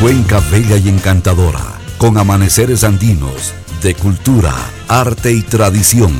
[0.00, 4.52] Cuenca bella y encantadora, con amaneceres andinos, de cultura,
[4.88, 6.12] arte y tradición.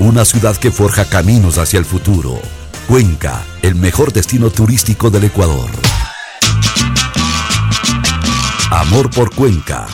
[0.00, 2.40] Una ciudad que forja caminos hacia el futuro.
[2.88, 5.70] Cuenca, el mejor destino turístico del Ecuador.
[8.70, 9.86] Amor por Cuenca.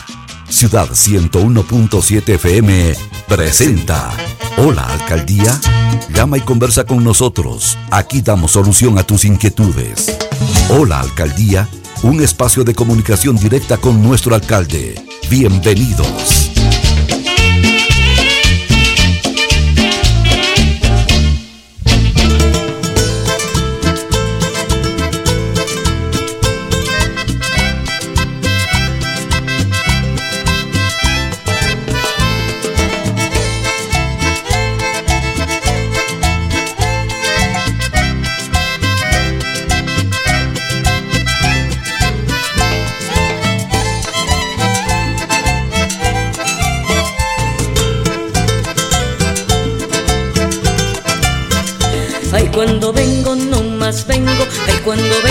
[0.49, 2.95] Ciudad 101.7 FM
[3.27, 4.11] presenta.
[4.57, 5.57] Hola, alcaldía.
[6.09, 7.77] Llama y conversa con nosotros.
[7.91, 10.17] Aquí damos solución a tus inquietudes.
[10.69, 11.69] Hola, alcaldía
[12.03, 14.95] un espacio de comunicación directa con nuestro alcalde.
[15.29, 16.56] Bienvenidos.
[54.05, 54.31] Vengo,
[54.67, 55.21] ay cuando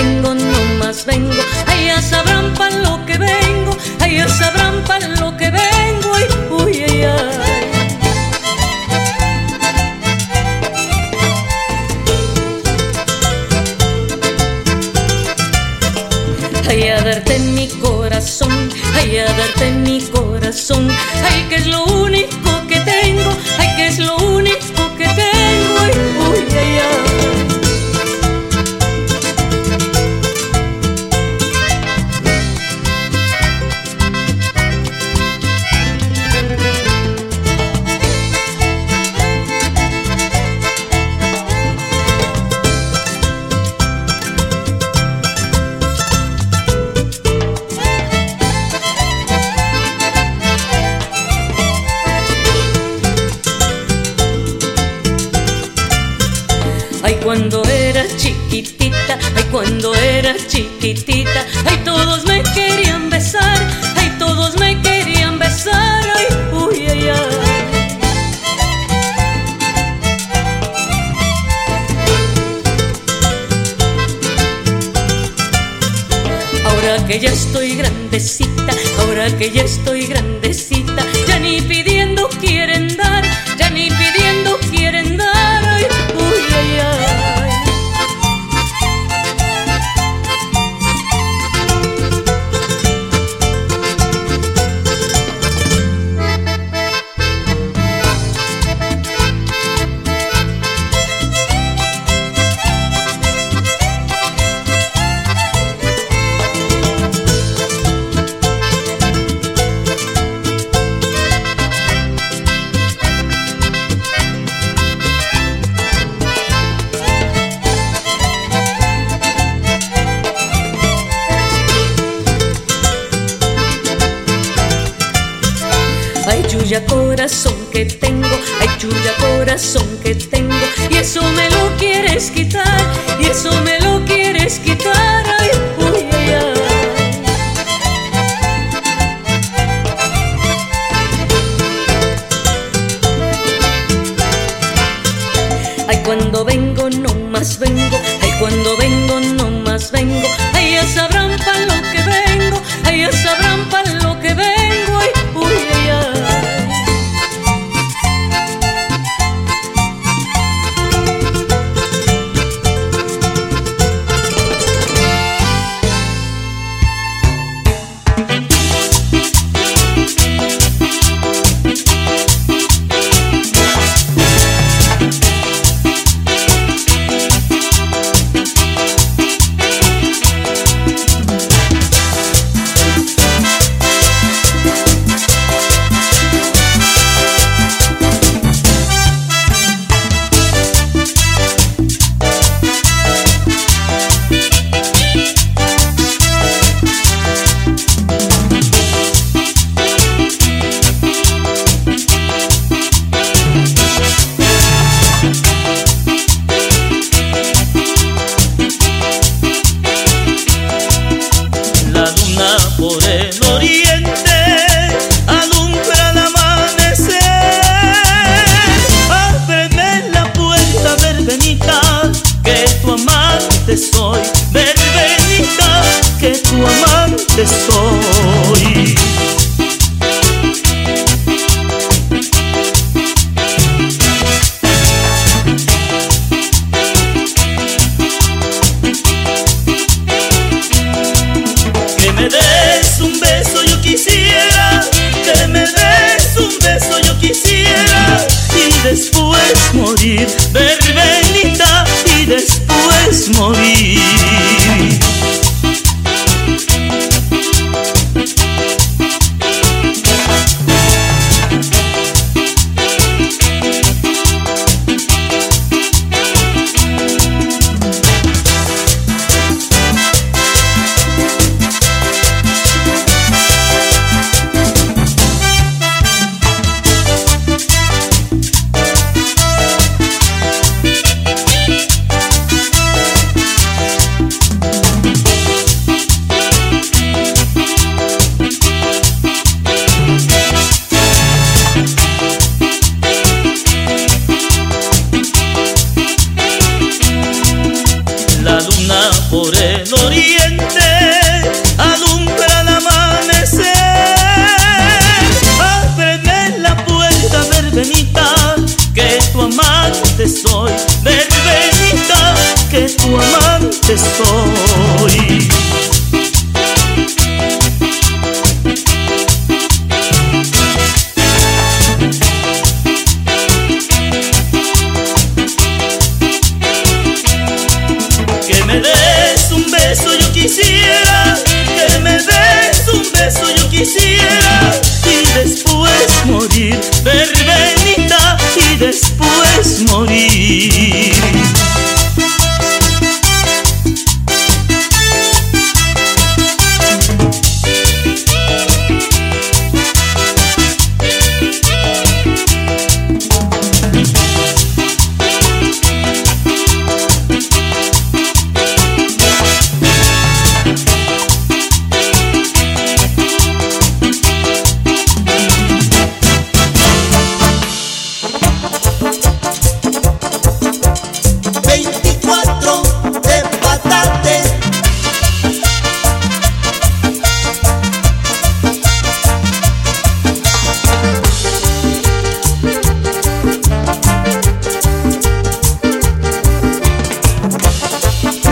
[146.99, 152.61] no más vengo, ay, cuando vengo no más vengo, ay, sabrán para lo que vengo,
[152.85, 155.01] ay, sabrán para lo que vengo,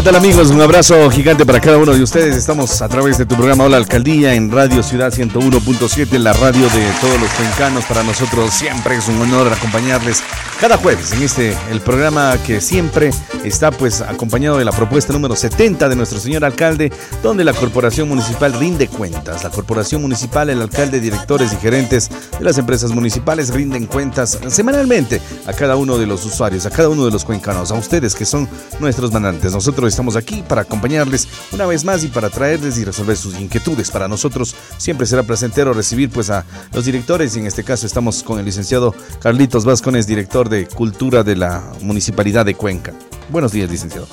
[0.04, 0.50] tal amigos?
[0.50, 2.36] Un abrazo gigante para cada uno de ustedes.
[2.36, 6.86] Estamos a través de tu programa Hola Alcaldía en Radio Ciudad 101.7, la radio de
[7.00, 7.86] todos los cuencanos.
[7.86, 10.22] Para nosotros siempre es un honor acompañarles
[10.60, 13.10] cada jueves en este, el programa que siempre
[13.44, 16.92] está pues acompañado de la propuesta número 70 de nuestro señor alcalde,
[17.22, 19.42] donde la corporación municipal rinde cuentas.
[19.42, 25.22] La corporación municipal, el alcalde, directores y gerentes de las empresas municipales rinden cuentas semanalmente
[25.46, 28.26] a cada uno de los usuarios, a cada uno de los cuencanos, a ustedes que
[28.26, 28.48] son
[28.80, 29.52] nuestros manantes.
[29.52, 33.92] Nosotros estamos aquí para acompañarles una vez más y para traerles y resolver sus inquietudes.
[33.92, 38.24] Para nosotros siempre será placentero recibir pues a los directores y en este caso estamos
[38.24, 42.92] con el licenciado Carlitos Vascones, director de Cultura de la Municipalidad de Cuenca.
[43.30, 44.08] Buenos días, licenciado.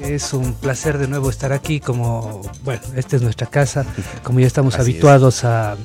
[0.00, 3.84] Es un placer de nuevo estar aquí, como, bueno, esta es nuestra casa,
[4.22, 5.76] como ya estamos habituados a,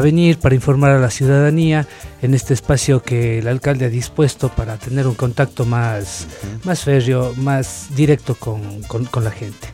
[0.00, 1.86] venir para informar a la ciudadanía
[2.22, 6.26] en este espacio que el alcalde ha dispuesto para tener un contacto más,
[6.64, 8.82] más férreo, más directo con,
[9.22, 9.73] la gente.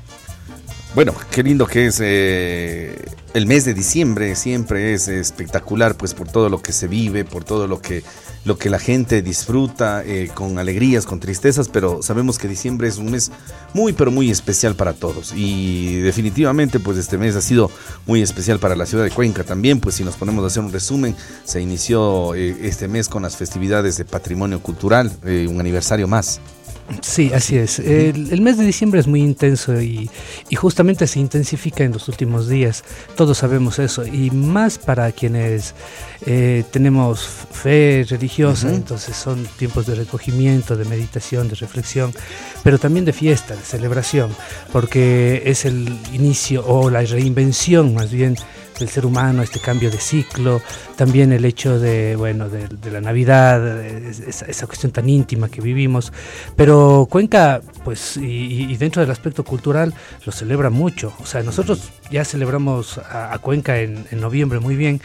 [0.94, 6.28] Bueno, qué lindo que es eh, el mes de diciembre, siempre es espectacular, pues por
[6.28, 8.02] todo lo que se vive, por todo lo que
[8.44, 12.96] lo que la gente disfruta eh, con alegrías, con tristezas, pero sabemos que diciembre es
[12.96, 13.30] un mes
[13.74, 15.32] muy, pero muy especial para todos.
[15.36, 17.70] Y definitivamente, pues este mes ha sido
[18.06, 20.72] muy especial para la ciudad de Cuenca también, pues si nos ponemos a hacer un
[20.72, 26.08] resumen, se inició eh, este mes con las festividades de patrimonio cultural, eh, un aniversario
[26.08, 26.40] más.
[27.02, 27.78] Sí, así es.
[27.78, 30.10] El, mes de diciembre es muy intenso y,
[30.56, 32.84] justamente se intensifica en los últimos días.
[33.16, 34.04] Todos sabemos eso.
[34.04, 35.74] Y más para quienes
[36.26, 42.12] eh, tenemos fe religiosa, entonces son tiempos de recogimiento, de meditación, de reflexión,
[42.62, 44.34] pero también de fiesta, de celebración,
[44.72, 48.36] porque es el inicio o la reinvención más bien
[48.80, 50.60] del ser humano, este cambio de ciclo,
[50.96, 56.12] también el hecho de, bueno, de, la Navidad, esa, cuestión tan íntima que vivimos.
[56.56, 59.94] Pero Cuenca, pues, y, dentro del aspecto cultural,
[60.26, 61.12] lo celebra mucho.
[61.20, 65.00] O sea, nosotros ya celebramos a, Cuenca en, noviembre muy bien,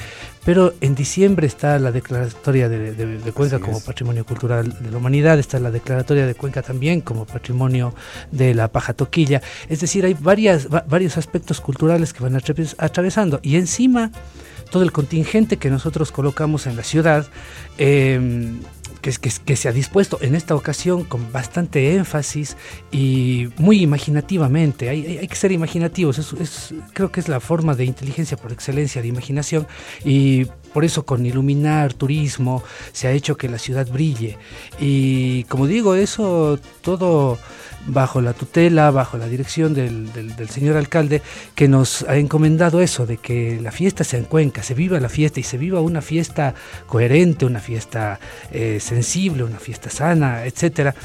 [0.46, 5.60] pero en diciembre está la declaratoria de, Cuenca como patrimonio cultural de la humanidad, está
[5.60, 7.96] la declaratoria de Cuenca también como patrimonio
[8.32, 9.42] de la paja toquilla.
[9.68, 12.40] Es decir, hay varias, varios aspectos culturales que van
[12.78, 13.40] atravesando.
[13.42, 14.12] Y encima
[14.70, 17.26] todo el contingente que nosotros colocamos en la ciudad,
[17.78, 18.60] em,
[19.12, 22.58] que, que, se ha dispuesto en esta ocasión con bastante énfasis
[22.92, 24.90] y muy imaginativamente.
[24.90, 29.04] Hay, hay, que ser imaginativos, es, creo que es la forma de inteligencia por excelencia,
[29.04, 29.68] de imaginación,
[30.04, 34.38] y por eso con iluminar, turismo, se ha hecho que la ciudad brille.
[34.80, 37.38] Y como digo, eso todo
[37.88, 40.10] bajo la tutela, bajo la dirección del,
[40.50, 41.22] señor alcalde,
[41.56, 45.40] que nos ha encomendado eso, de que la fiesta se encuenca, se viva la fiesta
[45.40, 46.54] y se viva una fiesta
[46.88, 48.20] coherente, una fiesta
[48.52, 50.96] eh, sensible, una fiesta sana, etcétera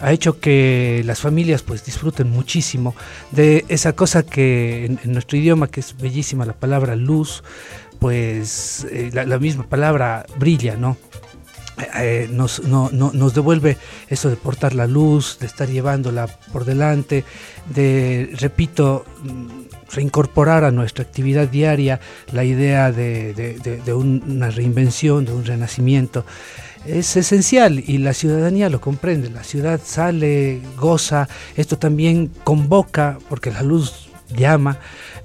[0.00, 2.94] ha hecho que las familias pues disfruten muchísimo
[3.30, 7.42] de esa cosa que en, nuestro idioma que es bellísima la palabra luz
[7.98, 10.96] pues eh, la, misma palabra brilla no
[11.98, 13.76] eh, nos, nos devuelve
[14.08, 17.24] eso de portar la luz, de estar llevándola por delante,
[17.74, 22.00] de, repito, mm, reincorporar a nuestra actividad diaria
[22.32, 26.24] la idea de, una reinvención, de un renacimiento.
[26.86, 29.28] Es esencial y la ciudadanía lo comprende.
[29.30, 34.78] La ciudad sale, goza, esto también convoca, porque la luz llama,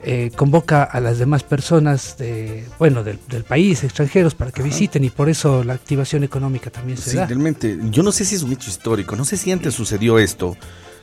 [0.03, 5.09] eh, convoca a las demás personas de, bueno, del, país, extranjeros, para que visiten y
[5.09, 8.51] por eso la activación económica también se sí, Realmente, yo no sé si es un
[8.51, 10.55] hecho histórico, no sé si antes sucedió esto.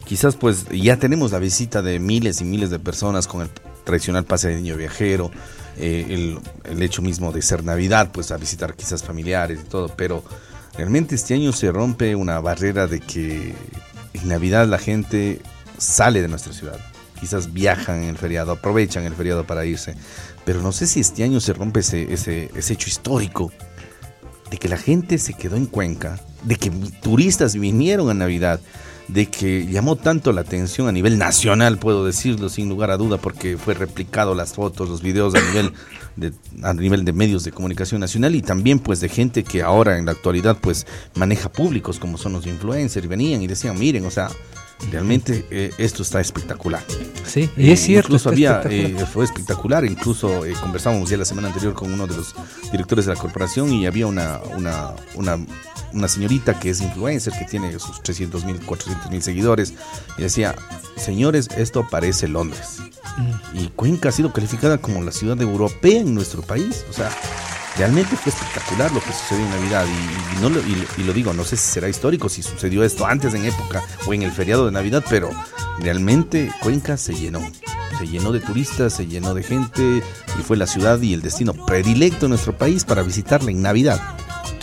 [0.05, 3.51] Quizás pues ya tenemos la visita de miles y miles de personas con el
[3.85, 5.31] tradicional pase de niño viajero,
[5.79, 9.89] eh, el, el, hecho mismo de ser Navidad, pues a visitar quizás familiares y todo,
[9.97, 10.25] pero
[10.77, 13.55] realmente este año se rompe una barrera de que
[14.13, 15.41] en Navidad la gente
[15.79, 16.92] sale de nuestra ciudad
[17.23, 19.95] quizás viajan en el feriado, aprovechan el feriado para irse.
[20.45, 23.53] Pero no sé si este año se rompe ese, ese, hecho histórico
[24.51, 28.59] de que la gente se quedó en Cuenca, de que turistas vinieron a Navidad,
[29.07, 33.19] de que llamó tanto la atención a nivel nacional, puedo decirlo sin lugar a duda,
[33.19, 35.73] porque fue replicado las fotos, los videos a nivel
[36.17, 36.33] de,
[36.65, 40.07] a nivel de medios de comunicación nacional y también pues de gente que ahora en
[40.07, 44.29] la actualidad pues maneja públicos como son los influencers, venían y decían, miren, o sea,
[44.91, 46.83] Realmente eh, esto está espectacular.
[47.25, 48.09] Sí, y es cierto.
[48.09, 49.85] Incluso había, eh, fue espectacular.
[49.85, 52.35] Incluso eh, conversábamos ya la semana anterior con uno de los
[52.71, 55.39] directores de la corporación y había una, una, una,
[55.95, 59.75] una señorita que es influencer, que tiene sus 300 mil, 400 mil seguidores.
[60.19, 60.55] Y decía,
[60.97, 62.79] señores, esto parece Londres.
[63.17, 63.59] Mm.
[63.59, 66.85] Y Cuenca ha sido calificada como la ciudad europea en nuestro país.
[66.91, 67.11] O sea,
[67.77, 71.45] realmente fue espectacular lo que sucedió en Navidad y, no lo, y, lo digo, no
[71.45, 74.73] sé si será histórico, si sucedió esto antes en época o en el feriado de
[74.73, 75.31] Navidad, pero
[75.81, 77.41] realmente Cuenca se llenó,
[77.99, 80.03] se llenó de turistas, se llenó de gente
[80.39, 84.01] y fue la ciudad y el destino predilecto de nuestro país para visitarla en Navidad.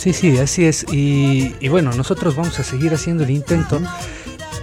[0.00, 0.86] Sí, sí, así es.
[0.90, 3.82] Y, y bueno, nosotros vamos a seguir haciendo el intento.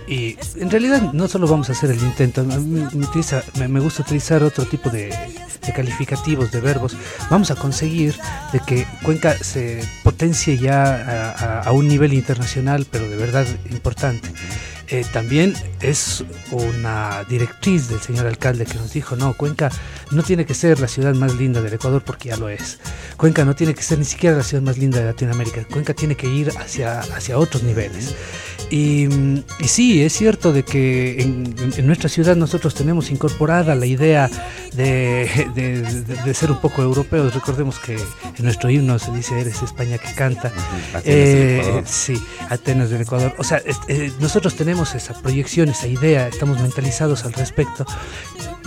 [0.08, 4.90] Y en realidad no solo vamos a hacer el intento, me, gusta utilizar otro tipo
[4.90, 5.14] de,
[5.76, 6.98] calificativos, de verbos.
[7.30, 8.16] Vamos a conseguir
[8.52, 14.30] de que Cuenca se potencie ya a un nivel internacional, pero de verdad importante.
[14.90, 19.70] Eh, también es una directriz del señor alcalde que nos dijo, no, Cuenca
[20.12, 22.80] no tiene que ser la ciudad más linda del Ecuador porque ya lo es.
[23.18, 25.66] Cuenca no tiene que ser ni siquiera la ciudad más linda de Latinoamérica.
[25.66, 28.16] Cuenca tiene que ir hacia, hacia otros niveles.
[28.70, 29.08] Y,
[29.66, 34.30] sí, es cierto de que en, nuestra ciudad nosotros tenemos incorporada la idea
[34.74, 35.30] de,
[36.34, 37.34] ser un poco europeos.
[37.34, 40.52] Recordemos que en nuestro himno se dice, eres España que canta.
[41.06, 43.34] Eh, sí, Atenas del Ecuador.
[43.38, 47.86] O sea, eh, nosotros tenemos esa proyección, esa idea, estamos mentalizados al respecto,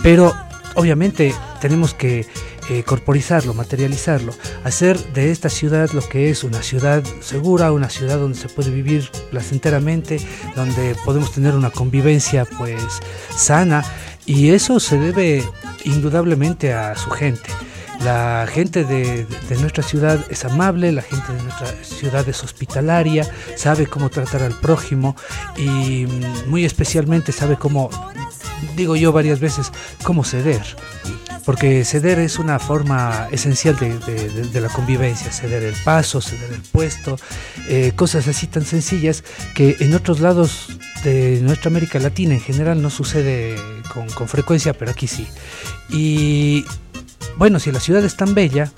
[0.03, 0.33] pero
[0.75, 2.27] obviamente tenemos que
[2.69, 8.19] eh, corporizarlo, materializarlo, hacer de esta ciudad lo que es una ciudad segura, una ciudad
[8.19, 10.19] donde se puede vivir placenteramente,
[10.55, 12.99] donde podemos tener una convivencia pues
[13.35, 13.83] sana
[14.25, 15.43] y eso se debe
[15.85, 17.49] indudablemente a su gente.
[18.03, 19.27] La gente de,
[19.59, 24.53] nuestra ciudad es amable, la gente de nuestra ciudad es hospitalaria, sabe cómo tratar al
[24.59, 25.15] prójimo
[25.55, 27.91] y mm, muy especialmente sabe cómo,
[28.75, 29.71] digo yo varias veces,
[30.03, 30.63] cómo ceder.
[31.45, 37.19] Porque ceder es una forma esencial de, la convivencia, ceder el paso, ceder el puesto,
[37.67, 42.81] eh, cosas así tan sencillas que en otros lados de nuestra América Latina en general
[42.81, 43.55] no sucede
[43.91, 45.27] con, con frecuencia, pero aquí sí.
[45.89, 46.65] Y
[47.37, 48.71] bueno, si la ciudad es tan bella,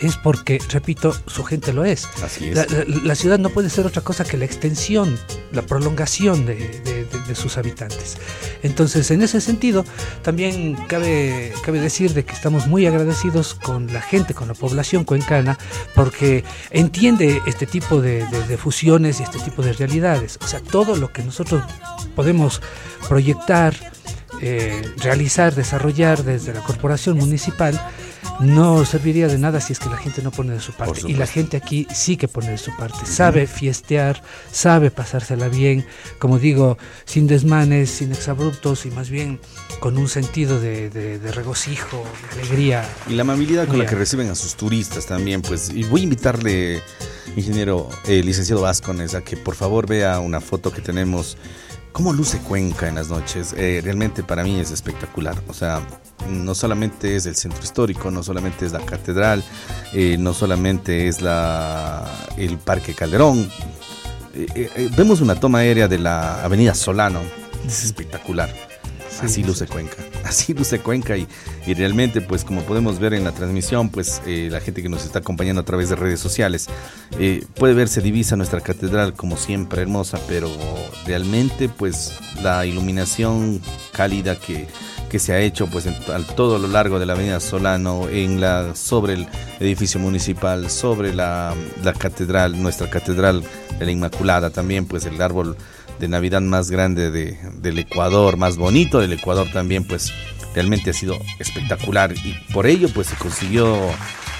[0.00, 2.06] es porque, repito, su gente lo es.
[2.22, 2.66] Así es.
[3.04, 5.18] La, ciudad no puede ser otra cosa que la extensión,
[5.52, 8.18] la prolongación de, sus habitantes.
[8.62, 9.84] Entonces, en ese sentido,
[10.22, 15.04] también cabe, cabe decir de que estamos muy agradecidos con la gente, con la población
[15.04, 15.58] cuencana,
[15.94, 18.24] porque entiende este tipo de,
[18.58, 20.38] fusiones y este tipo de realidades.
[20.42, 21.62] O sea, todo lo que nosotros
[22.14, 22.62] podemos
[23.08, 23.74] proyectar,
[24.42, 27.80] eh, realizar, desarrollar desde la corporación municipal,
[28.40, 31.02] no serviría de nada si es que la gente no pone de su parte.
[31.06, 33.06] Y la gente aquí sí que pone de su parte.
[33.06, 35.86] Sabe fiestear, sabe pasársela bien,
[36.18, 39.40] como digo, sin desmanes, sin exabruptos y más bien
[39.80, 42.84] con un sentido de, regocijo, de alegría.
[43.08, 45.70] Y la amabilidad con la que reciben a sus turistas también, pues.
[45.70, 46.82] Y voy a invitarle,
[47.36, 51.36] ingeniero, eh, licenciado Vázquez, a que por favor vea una foto que tenemos
[51.96, 55.34] cómo luce Cuenca en las noches, eh, realmente para mí es espectacular.
[55.48, 55.80] O sea,
[56.28, 59.42] no solamente es el centro histórico, no solamente es la catedral,
[59.94, 62.04] eh, no solamente es la,
[62.36, 63.50] el Parque Calderón.
[64.34, 67.20] Eh, vemos una toma aérea de la Avenida Solano,
[67.66, 68.50] es espectacular.
[69.22, 71.26] Así luce Cuenca, así luce Cuenca y,
[71.66, 75.04] y, realmente pues como podemos ver en la transmisión, pues eh, la gente que nos
[75.04, 76.68] está acompañando a través de redes sociales
[77.18, 80.50] eh, puede ver, se divisa nuestra catedral como siempre hermosa, pero
[81.06, 83.60] realmente pues la iluminación
[83.92, 84.66] cálida que,
[85.08, 85.94] que se ha hecho pues en,
[86.34, 89.26] todo lo largo de la avenida Solano, en la, sobre el
[89.60, 93.42] edificio municipal, sobre la, la catedral, nuestra catedral
[93.78, 95.56] de la Inmaculada también, pues el árbol
[95.98, 100.12] de Navidad más grande de, del Ecuador, más bonito del Ecuador también, pues
[100.54, 103.78] realmente ha sido espectacular y por ello pues se consiguió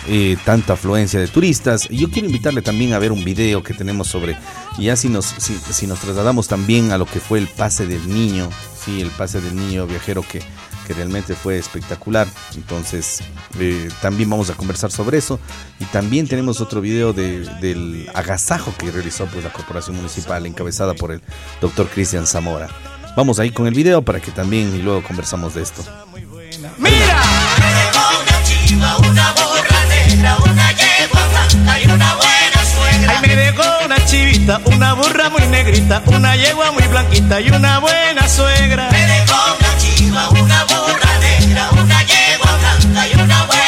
[0.09, 1.89] eh, tanta afluencia de turistas.
[1.89, 4.37] Yo quiero invitarle también a ver un video que tenemos sobre,
[4.79, 8.09] ya si nos, si, si nos trasladamos también a lo que fue el pase del
[8.09, 8.49] niño,
[8.85, 10.43] sí, el pase del niño viajero que
[10.87, 12.29] que realmente fue espectacular.
[12.55, 13.21] Entonces,
[13.59, 15.41] eh, también vamos a conversar sobre eso.
[15.81, 20.95] Y también tenemos otro video de, del agasajo que realizó pues, la Corporación Municipal, encabezada
[20.95, 21.21] por el
[21.61, 22.69] doctor Cristian Zamora.
[23.17, 25.83] Vamos ahí con el video para que también y luego conversamos de esto.
[34.07, 38.89] Chivita, una burra muy negrita, una yegua muy blanquita y una buena suegra.
[38.91, 41.07] Me dejó una chiva, una burra
[41.73, 43.66] una yegua blanca y una buena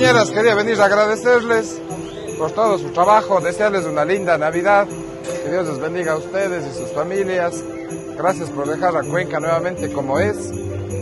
[0.00, 1.78] compañeras, quería venir a agradecerles
[2.38, 6.78] por todo su trabajo, desearles una linda Navidad, que Dios les bendiga a ustedes y
[6.78, 7.62] sus familias.
[8.16, 10.36] Gracias por dejar a Cuenca nuevamente como es.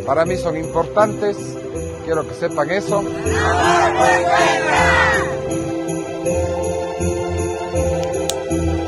[0.05, 1.37] Para mí son importantes,
[2.05, 3.05] quiero que sepan eso.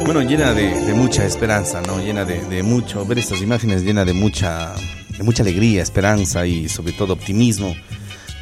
[0.04, 2.00] Bueno, llena de, mucha esperanza, ¿no?
[2.00, 4.74] Llena de, mucho, ver estas imágenes llena de mucha,
[5.16, 7.76] de mucha alegría, esperanza y sobre todo optimismo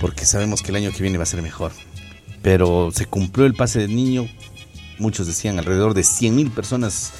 [0.00, 1.72] porque sabemos que el año que viene va a ser mejor.
[2.42, 4.28] Pero se cumplió el pase del niño,
[4.98, 7.12] muchos decían alrededor de 100 mil personas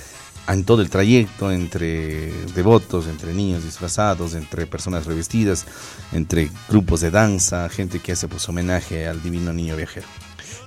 [0.49, 5.67] en todo el trayecto, entre devotos, entre niños disfrazados, entre personas revestidas,
[6.13, 10.07] entre grupos de danza, gente que hace pues homenaje al divino niño viajero.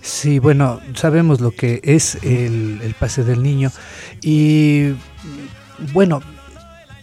[0.02, 3.72] Sí, bueno, sabemos lo que es el, el pase del niño
[4.22, 4.94] y
[5.94, 6.22] bueno,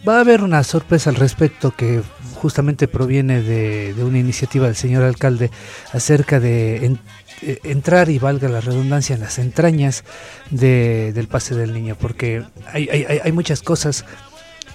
[0.08, 2.02] va a haber una sorpresa al respecto que
[2.38, 5.50] justamente proviene de, de, una iniciativa del señor alcalde
[5.92, 6.96] acerca de
[7.42, 10.04] eh, entrar y valga la redundancia en las entrañas
[10.50, 14.04] de, del pase del niño, porque hay, hay, hay muchas cosas.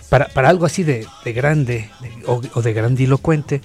[0.10, 3.62] Para, para, algo así de, de grande de, o, o, de grandilocuente,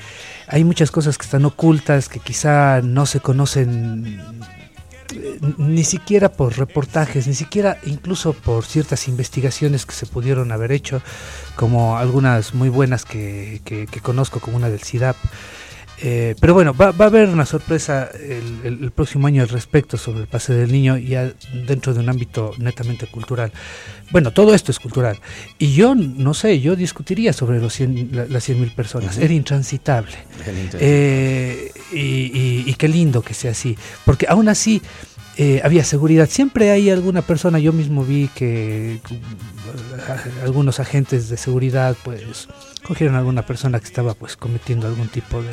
[0.47, 4.19] hay muchas cosas que están ocultas, que quizá no se conocen
[5.57, 11.03] ni siquiera por reportajes, ni siquiera incluso por ciertas investigaciones que se pudieron haber hecho,
[11.57, 15.17] como algunas muy buenas que, que, que conozco, como una del CIDAP.
[16.01, 19.49] Eh, pero bueno, va, va, a haber una sorpresa el, el, el, próximo año al
[19.49, 21.33] respecto sobre el pase del niño, ya
[21.67, 23.53] dentro de un ámbito netamente cultural.
[24.11, 25.19] Bueno, todo esto es cultural.
[25.59, 29.17] Y yo, no sé, yo discutiría sobre los 100, la, las 100 mil personas.
[29.17, 29.25] Uh -huh.
[29.25, 30.17] Era intransitable.
[30.75, 33.77] Eh, y, y, y, qué lindo que sea así.
[34.05, 34.81] Porque aún así,
[35.41, 36.29] eh, había seguridad.
[36.29, 42.49] Siempre hay alguna persona, yo mismo vi que uh, algunos agentes de seguridad pues
[42.89, 45.53] cogieron a alguna persona que estaba pues cometiendo algún tipo de,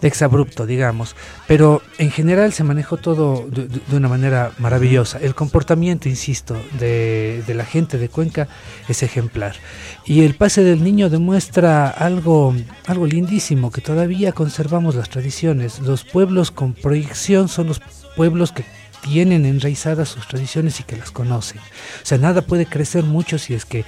[0.00, 1.16] exabrupto, digamos.
[1.48, 5.18] Pero en general se manejó todo de, de, una manera maravillosa.
[5.18, 8.46] El comportamiento, insisto, de, de, la gente de Cuenca
[8.88, 9.56] es ejemplar.
[10.04, 12.54] Y el pase del niño demuestra algo,
[12.86, 15.80] algo lindísimo, que todavía conservamos las tradiciones.
[15.80, 17.80] Los pueblos con proyección son los
[18.14, 18.64] pueblos que
[19.02, 21.58] tienen enraizadas sus tradiciones y que las conocen.
[21.58, 23.84] O sea, nada puede crecer mucho si es que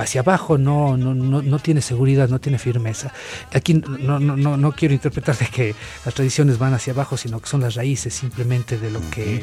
[0.00, 3.12] hacia abajo no, no, no, no tiene seguridad, no tiene firmeza.
[3.52, 7.40] Aquí no, no, no, no quiero interpretar de que las tradiciones van hacia abajo, sino
[7.40, 9.42] que son las raíces simplemente de lo, que,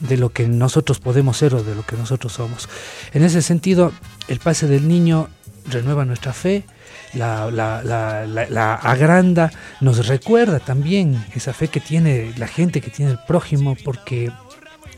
[0.00, 2.68] de lo que nosotros podemos ser o de lo que nosotros somos.
[3.12, 3.92] En ese sentido,
[4.28, 5.28] el pase del niño
[5.70, 6.64] renueva nuestra fe,
[7.14, 12.90] la, la, la, la, agranda, nos recuerda también esa fe que tiene la gente, que
[12.90, 14.30] tiene el prójimo, porque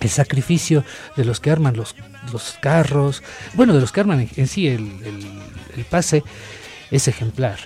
[0.00, 0.84] el sacrificio
[1.16, 1.94] de los que arman los,
[2.32, 3.22] los carros,
[3.54, 4.90] bueno, de los que arman en, sí el,
[5.76, 6.22] el, pase,
[6.90, 7.58] es ejemplar.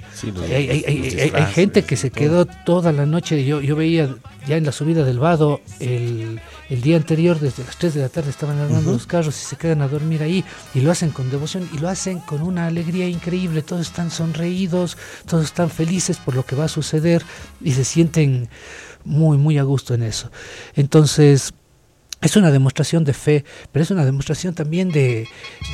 [0.50, 4.14] hay, gente que se quedó toda la noche, yo, yo veía
[4.46, 8.08] ya en la subida del vado el, el día anterior, desde las 3 de la
[8.08, 10.44] tarde estaban armando los carros y se quedan a dormir ahí
[10.74, 14.96] y lo hacen con devoción y lo hacen con una alegría increíble, todos están sonreídos,
[15.26, 17.22] todos están felices por lo que va a suceder
[17.62, 18.48] y se sienten
[19.04, 20.30] muy, muy a gusto en eso.
[20.74, 21.52] Entonces,
[22.24, 25.28] es una demostración de fe, pero es una demostración también de,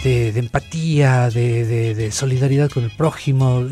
[0.05, 3.65] empatía, de, solidaridad con el prójimo,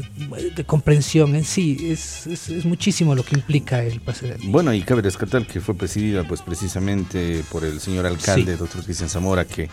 [0.57, 1.91] de comprensión en sí.
[1.91, 6.41] Es, muchísimo lo que implica el pase Bueno, y cabe rescatar que fue presidida pues
[6.43, 9.69] precisamente por el señor alcalde, doctor Cristian Zamora, que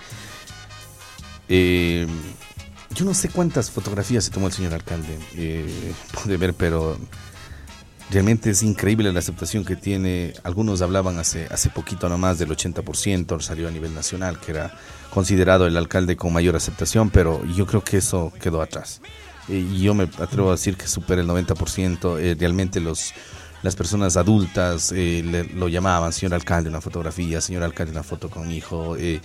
[1.47, 2.07] eh,
[2.95, 6.97] yo no sé cuántas fotografías se tomó el señor alcalde, eh, puede ver, pero
[8.11, 10.33] Realmente es increíble la aceptación que tiene.
[10.43, 14.77] Algunos hablaban hace, hace poquito nomás del 80%, salió a nivel nacional, que era
[15.09, 19.01] considerado el alcalde con mayor aceptación, pero yo creo que eso quedó atrás.
[19.47, 22.19] Y yo me atrevo a decir que supera el 90%.
[22.19, 23.13] Eh, realmente los,
[23.63, 28.47] las personas adultas eh, lo llamaban, señor alcalde, una fotografía, señor alcalde, una foto con
[28.47, 28.95] mi hijo.
[28.97, 29.21] Eh,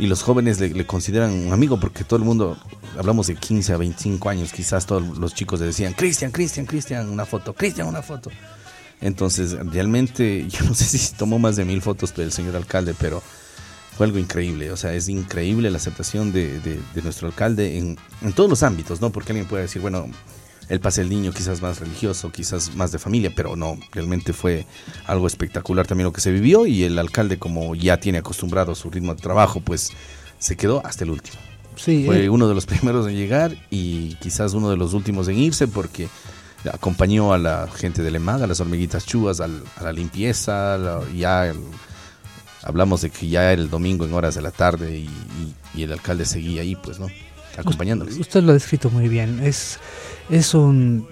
[0.00, 2.56] y los jóvenes le, consideran un amigo porque todo el mundo,
[2.98, 7.10] hablamos de 15 a 25 años, quizás todos los chicos le decían, Cristian, Cristian, Cristian,
[7.10, 8.30] una foto, Cristian, una foto.
[9.02, 13.22] Entonces, realmente, yo no sé si tomó más de mil fotos del señor alcalde, pero
[13.94, 14.72] fue algo increíble.
[14.72, 19.02] O sea, es increíble la aceptación de, de, nuestro alcalde en, en, todos los ámbitos,
[19.02, 19.10] ¿no?
[19.12, 20.08] Porque alguien puede decir, bueno,
[20.70, 24.64] el pase del niño quizás más religioso, quizás más de familia, pero no, realmente fue
[25.04, 28.88] algo espectacular también lo que se vivió y el alcalde como ya tiene acostumbrado su
[28.88, 29.90] ritmo de trabajo, pues
[30.38, 31.36] se quedó hasta el último.
[31.74, 32.30] Sí, fue eh.
[32.30, 36.08] uno de los primeros en llegar y quizás uno de los últimos en irse porque
[36.72, 41.52] acompañó a la gente de EMAG, a las hormiguitas chubas, a la limpieza, ya
[42.62, 45.10] hablamos de que ya era el domingo en horas de la tarde y,
[45.74, 47.08] y el alcalde seguía ahí, pues, ¿no?
[47.56, 48.18] Acompañándoles.
[48.18, 49.40] Usted lo ha descrito muy bien.
[49.42, 49.78] Es
[50.30, 51.08] es un,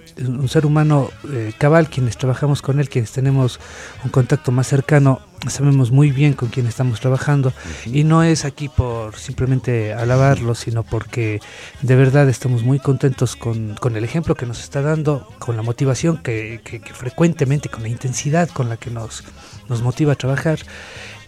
[0.47, 3.59] ser humano eh, cabal, quienes trabajamos con él, quienes tenemos
[4.03, 7.53] un contacto más cercano, sabemos muy bien con quién estamos trabajando
[7.85, 11.39] y no es aquí por simplemente alabarlo, sino porque
[11.81, 16.17] de verdad estamos muy contentos con, el ejemplo que nos está dando, con la motivación
[16.17, 16.61] que,
[16.93, 19.23] frecuentemente, con la intensidad con la que nos,
[19.67, 20.59] nos motiva a trabajar.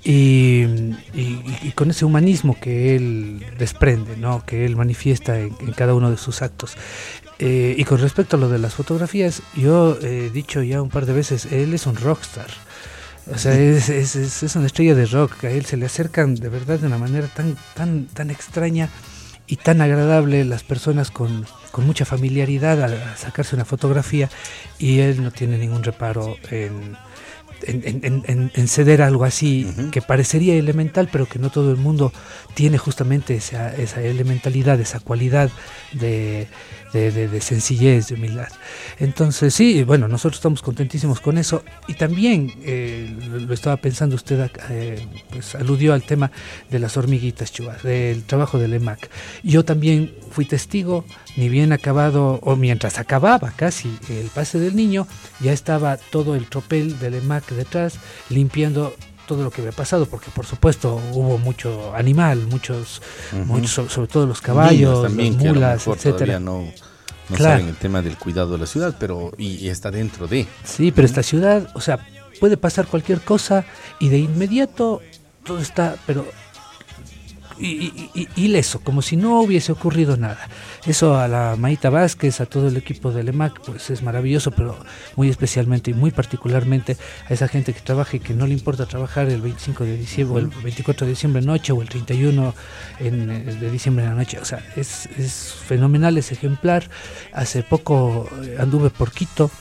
[0.03, 0.65] Y,
[1.75, 4.43] con ese humanismo que él desprende, ¿no?
[4.45, 6.75] que él manifiesta en, cada uno de sus actos.
[7.39, 11.05] Eh, y con respecto a lo de las fotografías, yo he dicho ya un par
[11.05, 12.49] de veces, él es un rockstar.
[13.33, 15.43] O sea, es, es, es, una estrella de rock.
[15.45, 18.89] A él se le acercan de verdad de una manera tan, tan, tan extraña
[19.47, 24.29] y tan agradable las personas con, con mucha familiaridad a, sacarse una fotografía
[24.79, 26.95] y él no tiene ningún reparo en,
[27.67, 32.12] en, ceder algo así que parecería elemental, pero que no todo el mundo
[32.54, 35.50] tiene justamente esa, esa elementalidad, esa cualidad
[35.93, 36.47] de,
[36.93, 38.49] de, sencillez, de humildad.
[38.99, 41.63] Entonces, sí, bueno, nosotros estamos contentísimos con eso.
[41.88, 46.32] Y también, eh, lo estaba pensando usted, eh, pues aludió al tema
[46.69, 49.10] de las hormiguitas chubas, del trabajo del EMAC.
[49.43, 51.06] Yo también fui testigo,
[51.38, 55.08] ni bien acabado, o mientras acababa casi el pase del niño,
[55.39, 57.95] ya estaba todo el tropel del EMAC detrás,
[58.30, 58.95] limpiando
[59.31, 63.01] todo lo que había pasado, porque por supuesto hubo mucho animal, muchos,
[63.45, 66.37] muchos sobre, todo los caballos, las mulas, etcétera.
[66.37, 66.67] No,
[67.29, 70.47] no saben el tema del cuidado de la ciudad, pero y, está dentro de.
[70.65, 72.05] Sí, pero esta ciudad, o sea,
[72.41, 73.63] puede pasar cualquier cosa
[73.99, 75.01] y de inmediato
[75.45, 76.25] todo está, pero
[78.36, 80.50] ileso, como si no hubiese ocurrido nada.
[80.86, 84.78] Eso a la Maita Vázquez, a todo el equipo del EMAC, pues es maravilloso, pero
[85.15, 86.97] muy especialmente y muy particularmente
[87.30, 90.36] a esa gente que trabaja y que no le importa trabajar el 25 de diciembre,
[90.36, 92.54] o el 24 de diciembre noche o el 31
[93.00, 94.39] en, eh, de diciembre en la noche.
[94.39, 96.89] O sea, es, es fenomenal, es ejemplar.
[97.34, 99.52] Hace poco eh, anduve por Quito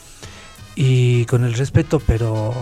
[0.82, 2.54] y con el respeto, pero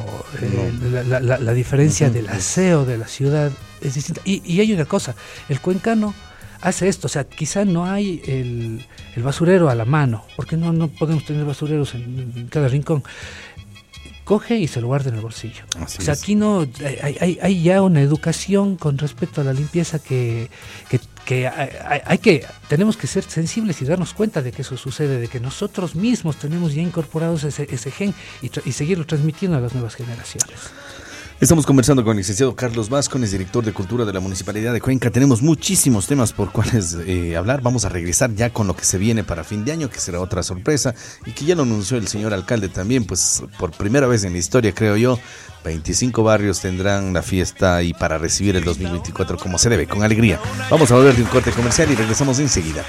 [0.42, 4.20] eh, la, diferencia del aseo de la ciudad es distinta.
[4.24, 5.14] Y, hay una cosa,
[5.48, 6.12] el cuencano
[6.60, 8.84] hace esto, o sea, quizá no hay el,
[9.22, 13.04] basurero a la mano, porque no, no podemos tener basureros en, cada rincón.
[14.28, 15.64] Coge y se lo guarda en el bolsillo.
[15.82, 20.50] o sea, aquí no hay, hay, ya una educación con respecto a la limpieza que,
[20.90, 25.18] que, que hay, que, tenemos que ser sensibles y darnos cuenta de que eso sucede,
[25.18, 29.60] de que nosotros mismos tenemos ya incorporados ese, ese gen y, y seguirlo transmitiendo a
[29.60, 30.58] las nuevas generaciones.
[31.40, 35.08] Estamos conversando con el licenciado Carlos Vázquez, director de Cultura de la Municipalidad de Cuenca.
[35.08, 37.62] Tenemos muchísimos temas por cuales eh, hablar.
[37.62, 40.20] Vamos a regresar ya con lo que se viene para fin de año, que será
[40.20, 40.96] otra sorpresa
[41.26, 44.40] y que ya lo anunció el señor alcalde también, pues por primera vez en la
[44.40, 45.20] historia, creo yo,
[45.64, 50.40] 25 barrios tendrán la fiesta y para recibir el 2024 como se debe, con alegría.
[50.68, 52.84] Vamos a volver de un corte comercial y regresamos enseguida.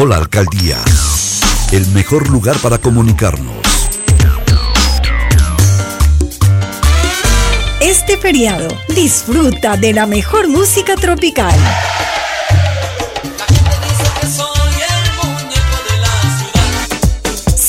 [0.00, 0.76] Hola Alcaldía,
[1.72, 3.56] el mejor lugar para comunicarnos.
[7.80, 11.58] Este feriado, disfruta de la mejor música tropical.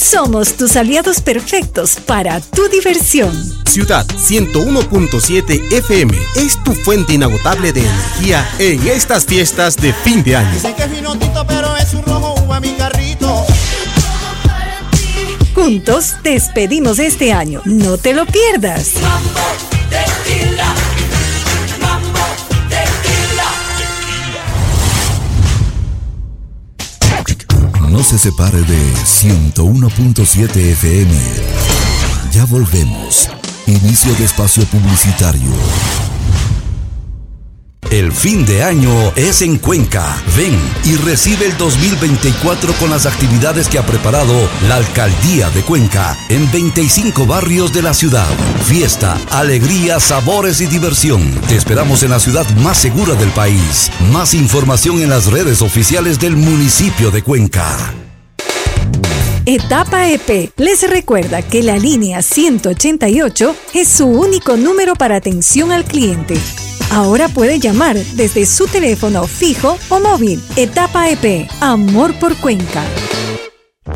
[0.09, 3.31] Somos tus aliados perfectos para tu diversión.
[3.69, 10.35] Ciudad 101.7 FM es tu fuente inagotable de energía en estas fiestas de fin de
[10.35, 10.51] año.
[10.51, 10.89] Dicen que es
[11.47, 13.45] pero es un rojo uva mi carrito.
[15.53, 17.61] Juntos despedimos este año.
[17.65, 18.93] No te lo pierdas.
[18.99, 20.78] No
[28.09, 31.11] se separe de 101.7 FM.
[32.31, 33.29] Ya volvemos.
[33.67, 36.08] Inicio de espacio publicitario.
[37.91, 40.15] El fin de año es en Cuenca.
[40.38, 46.15] Ven y recibe el 2024 con las actividades que ha preparado la Alcaldía de Cuenca
[46.30, 48.28] en 25 barrios de la ciudad.
[48.65, 51.34] Fiesta, alegría, sabores y diversión.
[51.47, 53.89] Te esperamos en la ciudad más segura del país.
[54.12, 57.75] Más información en las redes oficiales del municipio de Cuenca.
[59.47, 65.86] Etapa EP les recuerda que la línea 188 es su único número para atención al
[65.86, 66.36] cliente.
[66.91, 70.41] Ahora puede llamar desde su teléfono fijo o móvil.
[70.56, 72.84] Etapa EP, Amor por Cuenca.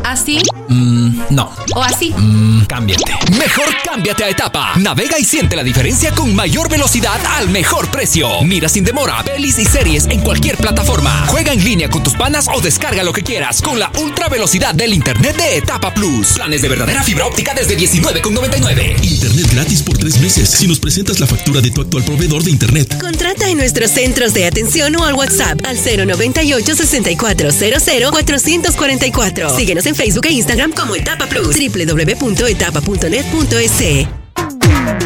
[0.04, 0.40] ¿Así?
[0.68, 1.52] Mm, no.
[1.76, 2.14] ¿O así?
[2.16, 3.04] Mm, cámbiate.
[3.38, 4.74] Mejor cámbiate a etapa.
[4.76, 8.42] Navega y siente la diferencia con mayor velocidad al mejor precio.
[8.44, 11.26] Mira sin demora pelis y series en cualquier plataforma.
[11.28, 14.76] Juega en línea con tus panas o descarga lo que quieras con la ultra velocidad
[14.76, 16.34] del internet de Etapa Plus.
[16.34, 19.04] Planes de verdadera fibra óptica desde 19,99.
[19.04, 22.52] Internet gratis por tres meses si nos presentas la factura de tu actual proveedor de
[22.52, 22.98] internet.
[23.00, 29.56] Contrata en nuestros centros de atención o al WhatsApp al 098 6400 444.
[29.56, 31.56] Síguenos en Facebook e Instagram como Etapa Plus.
[31.56, 34.08] www.etapa.net.es.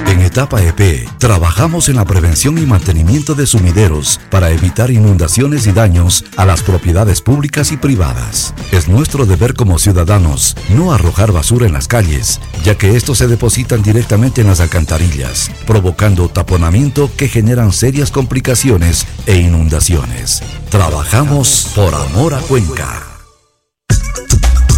[0.08, 5.72] En Etapa EP trabajamos en la prevención y mantenimiento de sumideros para evitar inundaciones y
[5.72, 8.54] daños a las propiedades públicas y privadas.
[8.72, 13.28] Es nuestro deber como ciudadanos no arrojar basura en las calles, ya que estos se
[13.28, 20.42] depositan directamente en las alcantarillas, provocando taponamiento que generan serias complicaciones e inundaciones.
[20.70, 23.17] Trabajamos por amor a Cuenca.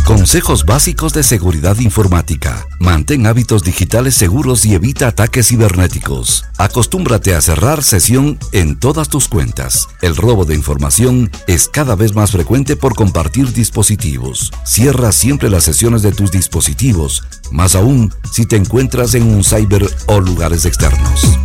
[0.09, 2.65] Consejos básicos de seguridad informática.
[2.79, 6.45] Mantén hábitos digitales seguros y evita ataques cibernéticos.
[6.57, 9.87] Acostúmbrate a cerrar sesión en todas tus cuentas.
[10.01, 14.51] El robo de información es cada vez más frecuente por compartir dispositivos.
[14.65, 19.87] Cierra siempre las sesiones de tus dispositivos, más aún si te encuentras en un cyber
[20.07, 21.37] o lugares externos.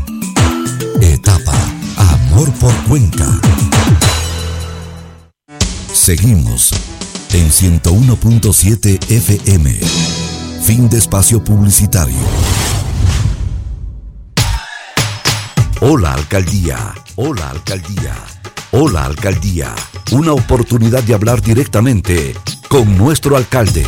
[1.03, 1.53] Etapa
[1.99, 3.29] Amor por Cuenca.
[5.93, 6.73] Seguimos
[7.35, 9.73] en 101.7 FM.
[10.63, 12.17] Fin de espacio publicitario.
[15.81, 18.15] Hola Alcaldía, hola Alcaldía,
[18.71, 19.75] hola Alcaldía.
[20.13, 22.35] Una oportunidad de hablar directamente
[22.69, 23.85] con nuestro alcalde.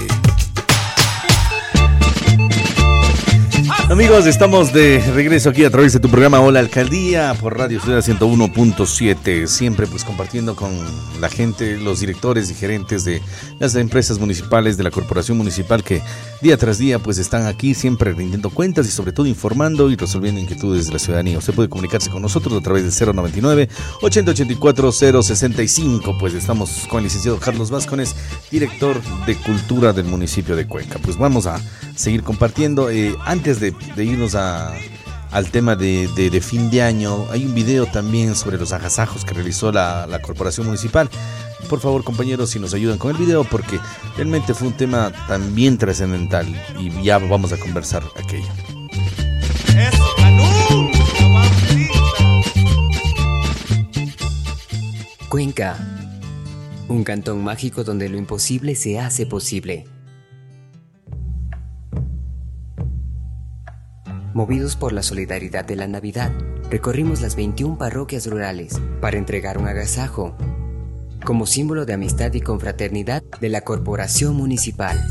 [3.89, 8.01] Amigos, estamos de regreso aquí a través de tu programa Hola Alcaldía por Radio Ciudad
[8.01, 9.47] 101.7.
[9.47, 10.73] Siempre pues compartiendo con
[11.21, 13.23] la gente, los directores y gerentes de
[13.61, 16.03] las empresas municipales, de la corporación municipal que
[16.43, 20.41] día tras día pues están aquí siempre rindiendo cuentas y sobre todo informando y resolviendo
[20.41, 21.39] inquietudes de la ciudadanía.
[21.39, 23.69] Usted puede comunicarse con nosotros a través del 099
[24.03, 26.19] 8084 065.
[26.19, 28.17] Pues estamos con el licenciado Carlos Vázquez,
[28.51, 30.99] director de cultura del municipio de Cuenca.
[30.99, 31.61] Pues vamos a
[31.95, 32.91] seguir compartiendo.
[32.91, 34.73] Eh, antes de, de irnos a,
[35.31, 39.25] al tema de, de- de fin de año, hay un video también sobre los agasajos
[39.25, 41.09] que realizó la, la corporación municipal.
[41.69, 43.81] Por favor, compañeros, si nos ayudan con el video, porque
[44.17, 46.47] realmente fue un tema también trascendental
[46.79, 48.47] y ya vamos a conversar aquello.
[55.29, 55.77] Cuenca,
[56.89, 59.85] un cantón mágico donde lo imposible se hace posible.
[64.37, 66.31] Movidos por la solidaridad de la Navidad,
[66.69, 70.37] recorrimos las 21 parroquias rurales para entregar un agasajo
[71.25, 75.03] como símbolo de amistad y confraternidad de la Corporación Municipal.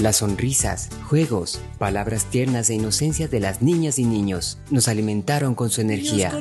[0.00, 5.70] Las sonrisas, juegos, palabras tiernas e inocencia de las niñas y niños nos alimentaron con
[5.70, 6.32] su energía.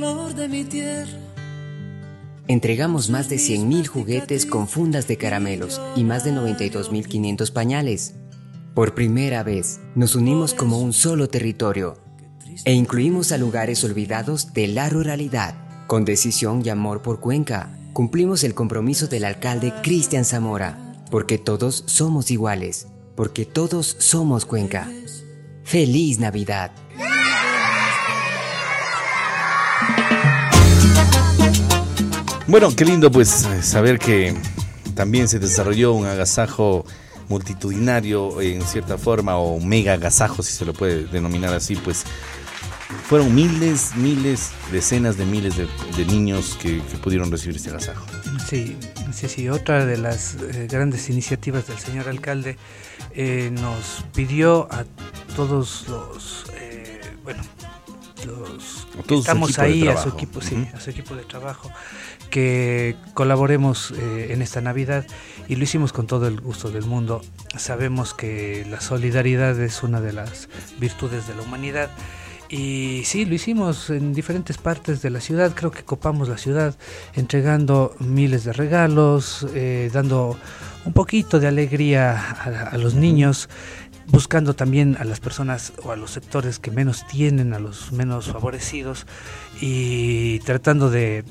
[2.48, 8.16] Entregamos más de 100.000 juguetes con fundas de caramelos y más de 92.500 pañales.
[8.74, 12.02] Por primera vez, nos unimos como un solo territorio
[12.66, 15.56] e incluimos a lugares olvidados de la ruralidad.
[15.88, 21.84] Con decisión y amor por Cuenca, cumplimos el compromiso del alcalde Cristian Zamora, porque todos
[21.88, 24.90] somos iguales, porque todos somos Cuenca.
[25.64, 26.72] ¡Feliz Navidad!
[32.48, 34.36] Bueno, qué lindo pues saber que
[34.94, 36.86] también se desarrolló un agasajo
[37.30, 42.04] multitudinario en cierta forma o mega agasajo si se lo puede denominar así pues
[43.04, 48.06] fueron miles, miles, decenas de miles de, niños que, pudieron recibir este agasajo.
[48.48, 48.78] Sí,
[49.14, 49.50] sí, sí.
[49.50, 52.58] Otra de las eh, grandes iniciativas del señor alcalde
[53.14, 54.86] eh, nos pidió a
[55.36, 57.44] todos los, eh, bueno,
[58.26, 61.72] los que estamos ahí, a su equipo, sí, a su equipo de trabajo,
[62.30, 65.06] que colaboremos en esta Navidad
[65.50, 67.22] y lo hicimos con todo el gusto del mundo.
[67.58, 70.48] Sabemos que la solidaridad es una de las
[70.80, 71.90] virtudes de la humanidad
[72.52, 76.76] y sí, lo hicimos en diferentes partes de la ciudad, creo que copamos la ciudad
[77.14, 80.38] entregando miles de regalos, eh, dando
[80.84, 83.48] un poquito de alegría a, los niños,
[84.08, 88.26] buscando también a las personas o a los sectores que menos tienen, a los menos
[88.26, 89.08] favorecidos
[89.62, 91.24] y tratando de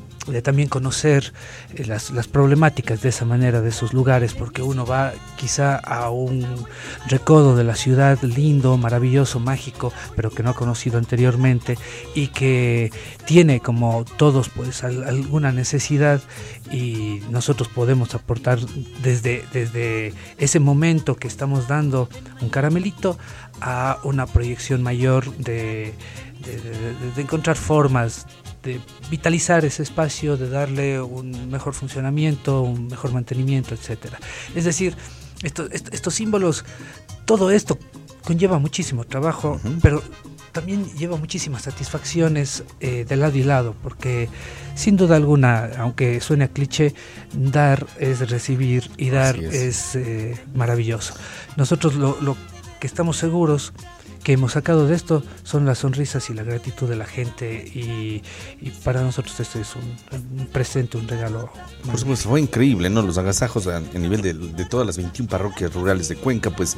[0.42, 1.32] también conocer
[1.74, 6.10] eh, las, las, problemáticas de esa manera, de esos lugares, porque uno va quizá a
[6.10, 6.46] un
[7.08, 11.76] recodo de la ciudad lindo, maravilloso, mágico, pero que no ha conocido anteriormente
[12.14, 12.92] y que
[13.24, 16.20] tiene como todos pues alguna necesidad
[16.70, 18.60] y nosotros podemos aportar
[19.02, 22.08] desde, desde ese momento que estamos dando
[22.40, 23.18] un caramelito
[23.60, 25.94] a una proyección mayor de,
[26.40, 28.26] de encontrar formas
[28.62, 34.18] de vitalizar ese espacio, de darle un mejor funcionamiento, un mejor mantenimiento, etcétera.
[34.54, 34.94] Es decir,
[35.42, 36.64] estos símbolos,
[37.24, 37.78] todo esto
[38.24, 40.02] conlleva muchísimo trabajo, pero
[40.52, 44.28] también lleva muchísimas satisfacciones eh, de lado y lado, porque
[44.74, 46.94] sin duda alguna, aunque suene a cliché,
[47.32, 51.14] dar es recibir y dar es, eh, maravilloso.
[51.56, 52.36] Nosotros lo, lo
[52.78, 53.72] que estamos seguros
[54.22, 58.22] que hemos sacado de esto son las sonrisas y la gratitud de la gente y,
[58.84, 61.50] para nosotros este es un, presente, un regalo.
[61.84, 63.02] Por supuesto, fue increíble, ¿no?
[63.02, 66.76] Los agasajos a, nivel de, de, todas las 21 parroquias rurales de Cuenca, pues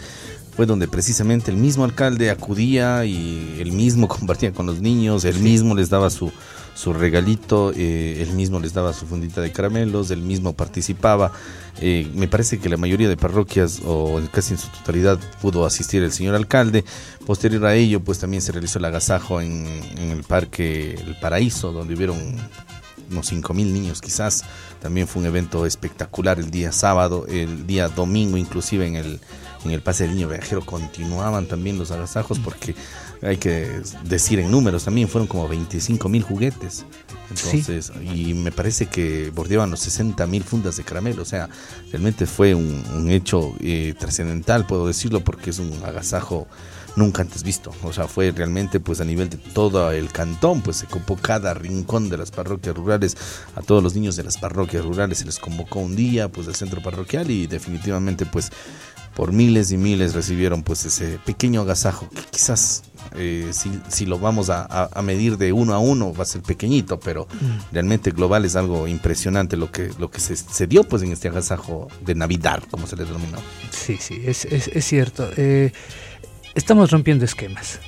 [0.54, 5.38] fue donde precisamente el mismo alcalde acudía y él mismo compartía con los niños, él
[5.40, 6.30] mismo les daba su,
[6.74, 11.32] su regalito, eh, él mismo les daba su fundita de caramelos, él mismo participaba.
[11.80, 16.02] Eh, me parece que la mayoría de parroquias, o casi en su totalidad, pudo asistir
[16.02, 16.84] el señor alcalde.
[17.26, 19.66] Posterior a ello, pues también se realizó el agasajo en,
[19.98, 22.18] el Parque El Paraíso, donde hubieron
[23.10, 24.44] unos 5 mil niños quizás.
[24.80, 29.20] También fue un evento espectacular el día sábado, el día domingo inclusive en el,
[29.64, 32.74] en el Pase del Niño Viajero continuaban también los agasajos porque
[33.22, 36.84] hay que decir en números también fueron como 25 mil juguetes.
[37.30, 41.22] Entonces, y me parece que bordeaban los 60 mil fundas de caramelo.
[41.22, 41.48] O sea,
[41.90, 46.48] realmente fue un, hecho eh, trascendental, puedo decirlo, porque es un agasajo
[46.96, 47.72] nunca antes visto.
[47.82, 51.54] O sea, fue realmente pues a nivel de todo el cantón, pues se copó cada
[51.54, 53.16] rincón de las parroquias rurales,
[53.54, 56.56] a todos los niños de las parroquias rurales se les convocó un día pues del
[56.56, 58.50] centro parroquial y definitivamente pues
[59.14, 62.84] por miles y miles recibieron pues ese pequeño agasajo que quizás
[63.14, 63.50] eh,
[63.88, 67.72] si, lo vamos a, medir de uno a uno va a ser pequeñito, pero mm.
[67.72, 71.88] realmente global es algo impresionante lo que, lo que se, dio pues en este agasajo
[72.00, 73.38] de Navidad, como se le denominó.
[73.70, 75.28] Sí, sí, es, es, es cierto.
[75.36, 75.72] Eh,
[76.54, 77.80] estamos rompiendo esquemas.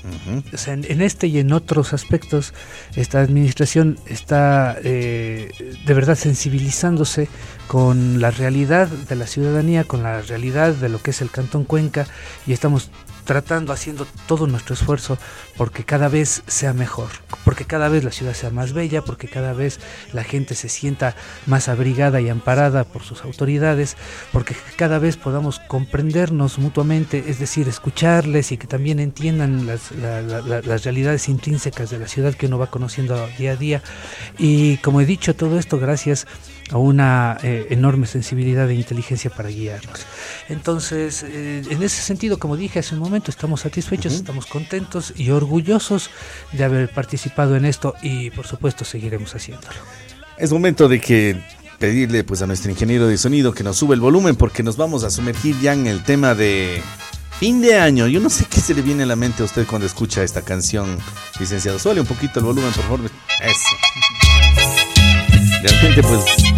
[0.52, 2.54] o sea, en, este y en otros aspectos,
[2.96, 5.50] esta administración está eh,
[5.86, 7.28] de verdad sensibilizándose
[7.68, 11.64] con la realidad de la ciudadanía, con la realidad de lo que es el Cantón
[11.64, 12.06] Cuenca,
[12.46, 12.90] y estamos
[13.24, 15.18] tratando, haciendo todo nuestro esfuerzo
[15.56, 17.08] porque cada vez sea mejor,
[17.44, 19.80] porque cada vez la ciudad sea más bella, porque cada vez
[20.12, 21.16] la gente se sienta
[21.46, 23.96] más abrigada y amparada por sus autoridades,
[24.32, 30.84] porque cada vez podamos comprendernos mutuamente, es decir, escucharles y que también entiendan las, las
[30.84, 33.82] realidades intrínsecas de la ciudad que uno va conociendo día a día.
[34.38, 36.26] Y como he dicho, todo esto gracias
[36.70, 40.06] a una eh, enorme sensibilidad e inteligencia para guiarnos.
[40.48, 45.30] Entonces, eh, en ese sentido, como dije hace un momento, estamos satisfechos, estamos contentos y
[45.30, 46.10] orgullosos
[46.52, 49.76] de haber participado en esto y por supuesto seguiremos haciéndolo.
[50.36, 51.42] Es momento de que
[51.78, 55.04] pedirle pues a nuestro ingeniero de sonido que nos sube el volumen porque nos vamos
[55.04, 56.82] a sumergir ya en el tema de
[57.38, 58.06] fin de año.
[58.06, 60.42] Yo no sé qué se le viene a la mente a usted cuando escucha esta
[60.42, 60.98] canción,
[61.38, 61.78] licenciado.
[61.78, 63.00] Suele un poquito el volumen, por favor.
[63.40, 63.76] Eso.
[65.62, 66.53] Realmente pues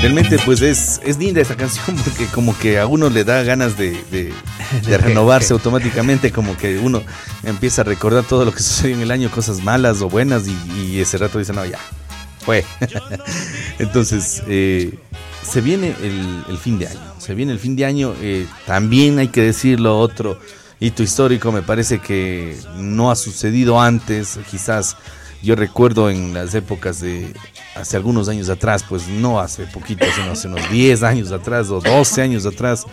[0.00, 3.76] Realmente pues es, es linda esta canción porque como que a uno le da ganas
[3.76, 4.32] de, de-
[4.86, 7.02] de renovarse automáticamente, como que uno
[7.42, 10.56] empieza a recordar todo lo que sucedió en el año, cosas malas o buenas y,
[10.80, 11.78] y ese rato dice, no, ya,
[12.44, 12.64] fue.
[13.78, 14.98] Entonces, eh,
[15.42, 19.18] se viene el, el fin de año, se viene el fin de año, eh, también
[19.18, 20.38] hay que decirlo otro
[20.80, 24.96] hito histórico, me parece que no ha sucedido antes, quizás
[25.42, 27.32] yo recuerdo en las épocas de
[27.76, 31.80] hace algunos años atrás, pues no hace poquito, sino hace unos 10 años atrás o
[31.80, 32.84] 12 años atrás,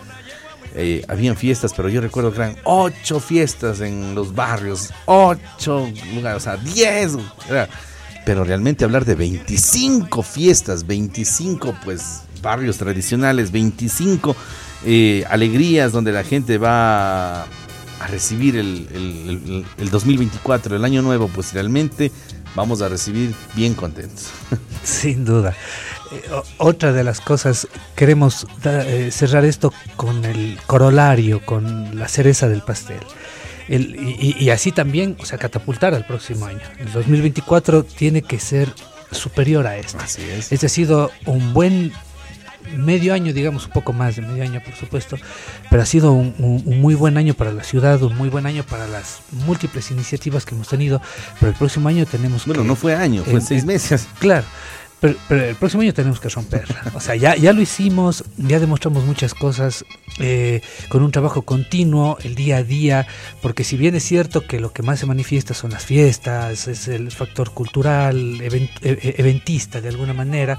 [0.74, 6.36] eh, habían fiestas, pero yo recuerdo que eran 8 fiestas en los barrios, 8 lugares,
[6.36, 7.16] o sea, 10.
[7.48, 7.68] era-
[8.24, 14.36] pero realmente hablar de 25 fiestas, 25 pues barrios tradicionales, 25
[14.84, 17.46] eh, alegrías donde la gente va a
[18.08, 22.10] recibir el, el- el- el 2024, el año nuevo, pues realmente
[22.56, 24.30] vamos a recibir bien contentos.
[24.82, 25.54] Sin duda.
[26.12, 26.22] Eh,
[26.58, 32.48] otra de las cosas, queremos da- eh, cerrar esto con el corolario, con la cereza
[32.48, 32.98] del pastel.
[33.68, 36.60] El- y, y- y así también, o sea, catapultar al próximo año.
[36.78, 38.72] El 2024 tiene que ser
[39.10, 39.98] superior a este.
[40.02, 40.50] Así es.
[40.52, 41.92] Este ha sido un buen
[42.76, 45.16] medio año, digamos un poco más de medio año, por supuesto,
[45.70, 48.46] pero ha sido un, un- un muy buen año para la ciudad, un muy buen
[48.46, 51.00] año para las múltiples iniciativas que hemos tenido.
[51.40, 54.08] Pero el próximo año tenemos Bueno, que- no fue año, fue en- seis en- meses.
[54.18, 54.46] Claro.
[54.98, 56.80] Pero, el próximo año tenemos que romperla.
[56.94, 59.84] O sea, ya, ya lo hicimos, ya demostramos muchas cosas
[60.18, 63.06] eh, con un trabajo continuo, el día a día,
[63.42, 66.88] porque si bien es cierto que lo que más se manifiesta son las fiestas, es
[66.88, 70.56] el factor cultural, even- e- e- eventista de alguna manera,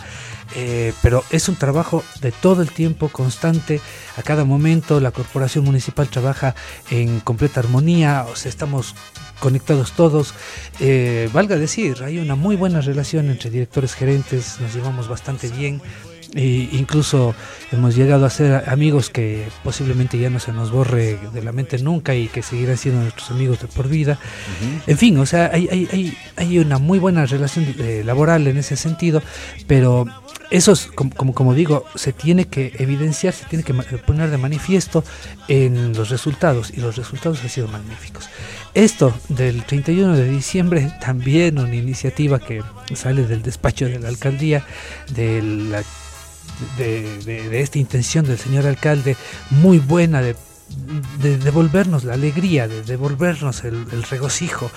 [0.55, 3.81] eh, pero es un trabajo de todo el tiempo, constante,
[4.17, 6.53] a cada momento la corporación municipal trabaja
[6.91, 8.93] en completa armonía, o sea, estamos
[9.39, 10.33] conectados todos.
[10.79, 15.81] Eh, valga decir, hay una muy buena relación entre directores gerentes, nos llevamos bastante bien.
[16.35, 17.33] E incluso
[17.71, 21.77] hemos llegado a ser amigos que posiblemente ya no se nos borre de la mente
[21.79, 24.19] nunca y que seguirán siendo nuestros amigos de por vida.
[24.87, 28.75] En fin, o sea, hay, hay, hay, una muy buena relación eh, laboral en ese
[28.75, 29.21] sentido,
[29.67, 30.05] pero
[30.49, 34.37] eso, es, como, como, como digo, se tiene que evidenciar, se tiene que poner de
[34.37, 35.03] manifiesto
[35.47, 38.29] en los resultados y los resultados han sido magníficos.
[38.77, 42.61] Esto del 31 de diciembre, también una iniciativa que
[42.93, 44.63] sale del despacho de la alcaldía,
[45.15, 45.83] de, la,
[46.77, 49.15] de, de- de esta intención del señor alcalde,
[49.49, 50.35] muy buena de
[51.21, 54.69] de devolvernos la alegría, de devolvernos el, el regocijo,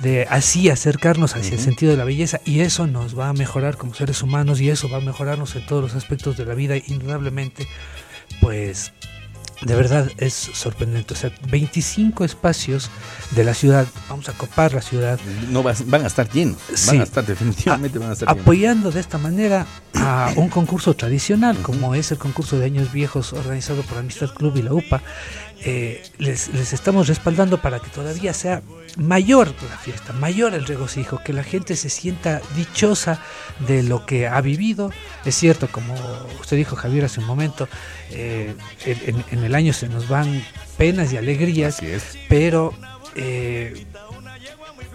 [0.00, 3.76] de así acercarnos hacia el sentido de la belleza y eso nos va a mejorar
[3.76, 6.76] como seres humanos y eso va a mejorarnos en todos los aspectos de la vida
[6.76, 7.68] indudablemente,
[8.40, 8.92] pues
[9.62, 11.14] de verdad es sorprendente.
[11.14, 12.90] O sea, 25 espacios
[13.32, 15.18] de la ciudad, vamos a copar la ciudad.
[15.50, 18.42] No van a estar llenos, van a estar definitivamente van a estar llenos.
[18.42, 23.32] Apoyando de esta manera a un concurso tradicional, como es el concurso de años viejos
[23.32, 25.02] organizado por Amistad Club y la UPA,
[25.64, 28.62] eh, les, les estamos respaldando para que todavía sea
[28.98, 33.20] mayor la fiesta, mayor el regocijo, que la gente se sienta dichosa
[33.66, 34.90] de lo que ha vivido.
[35.24, 35.94] Es cierto, como
[36.40, 37.68] usted dijo Javier hace un momento,
[38.10, 38.54] eh,
[38.84, 40.44] en, en- en el año se nos van
[40.76, 41.80] penas y alegrías,
[42.28, 42.74] pero
[43.14, 43.86] eh,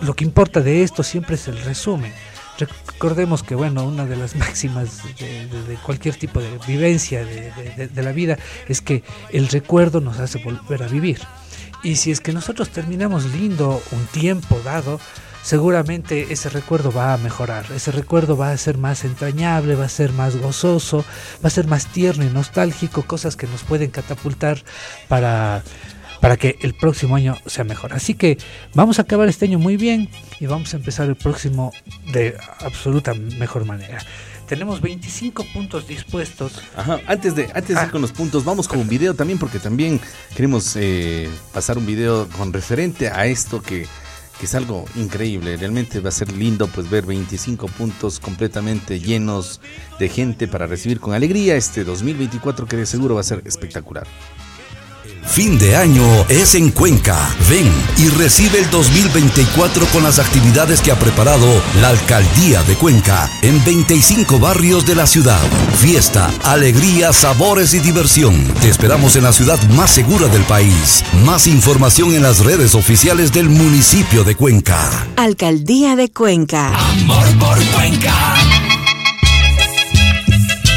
[0.01, 2.13] lo que importa de esto siempre es el resumen.
[2.59, 7.87] Recordemos que, bueno, una de las máximas de, de- de cualquier tipo de vivencia de-
[7.87, 8.37] de la vida
[8.67, 11.19] es que el recuerdo nos hace volver a vivir.
[11.83, 14.99] Y si es que nosotros terminamos lindo un tiempo dado,
[15.43, 19.89] seguramente ese recuerdo va a mejorar, ese recuerdo va a ser más entrañable, va a
[19.89, 21.03] ser más gozoso,
[21.43, 24.63] va a ser más tierno y nostálgico, cosas que nos pueden catapultar
[25.07, 25.63] para,
[26.19, 27.93] para que el próximo año sea mejor.
[27.93, 28.37] Así que
[28.73, 31.73] vamos a acabar este año muy bien y vamos a empezar el próximo
[32.13, 33.99] de absoluta mejor manera.
[34.47, 36.61] Tenemos 25 puntos dispuestos.
[36.75, 39.59] Ajá, antes de, antes de ir con los puntos, vamos con un video también, porque
[39.59, 39.97] también
[40.35, 43.87] queremos eh, pasar un video con referente a esto que,
[44.41, 45.55] que es algo increíble.
[45.55, 49.61] Realmente va a ser lindo pues ver 25 puntos completamente llenos
[49.99, 54.07] de gente para recibir con alegría este 2024 que de seguro va a ser espectacular.
[55.25, 57.17] Fin de año es en Cuenca.
[57.49, 61.47] Ven y recibe el 2024 con las actividades que ha preparado
[61.81, 65.41] la Alcaldía de Cuenca en 25 barrios de la ciudad.
[65.77, 68.35] Fiesta, alegría, sabores y diversión.
[68.61, 71.03] Te esperamos en la ciudad más segura del país.
[71.25, 75.07] Más información en las redes oficiales del municipio de Cuenca.
[75.15, 76.73] Alcaldía de Cuenca.
[76.75, 78.35] Amor por Cuenca.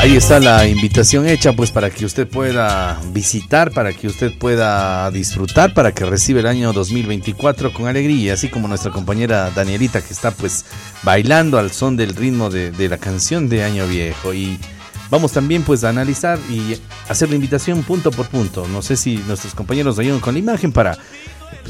[0.01, 5.11] Ahí está la invitación hecha pues para que usted pueda visitar, para que usted pueda
[5.11, 10.13] disfrutar, para que reciba el año 2024 con alegría, así como nuestra compañera Danielita que
[10.13, 10.67] está pues
[11.05, 14.59] bailando al son del ritmo de, la canción de Año Viejo y
[15.11, 16.77] vamos también pues a analizar y
[17.09, 18.67] hacer la invitación punto por punto.
[18.69, 20.99] No sé si nuestros compañeros ayudan con la imagen para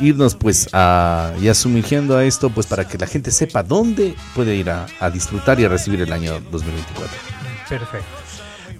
[0.00, 4.56] irnos pues a, ya sumergiendo a esto pues para que la gente sepa dónde puede
[4.56, 7.43] ir a disfrutar y a recibir el año 2024.
[7.68, 8.06] Perfecto.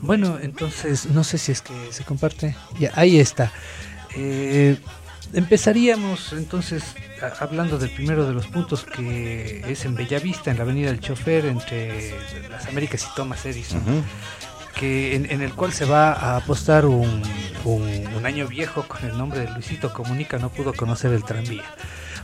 [0.00, 2.54] Bueno, entonces, no sé si es que se comparte.
[2.78, 3.52] Ya, ahí está.
[4.16, 4.76] Eh,
[5.32, 6.82] empezaríamos entonces
[7.22, 11.00] a- hablando del primero de los puntos que es en Bellavista, en la Avenida del
[11.00, 12.14] Chofer, entre
[12.50, 13.82] las Américas y Thomas Edison.
[14.74, 17.22] que en, en el cual se va a apostar un,
[17.64, 21.62] un- un año viejo con el nombre de Luisito Comunica, no pudo conocer el tranvía.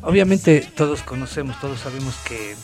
[0.03, 2.57] Obviamente todos conocemos, todos sabemos que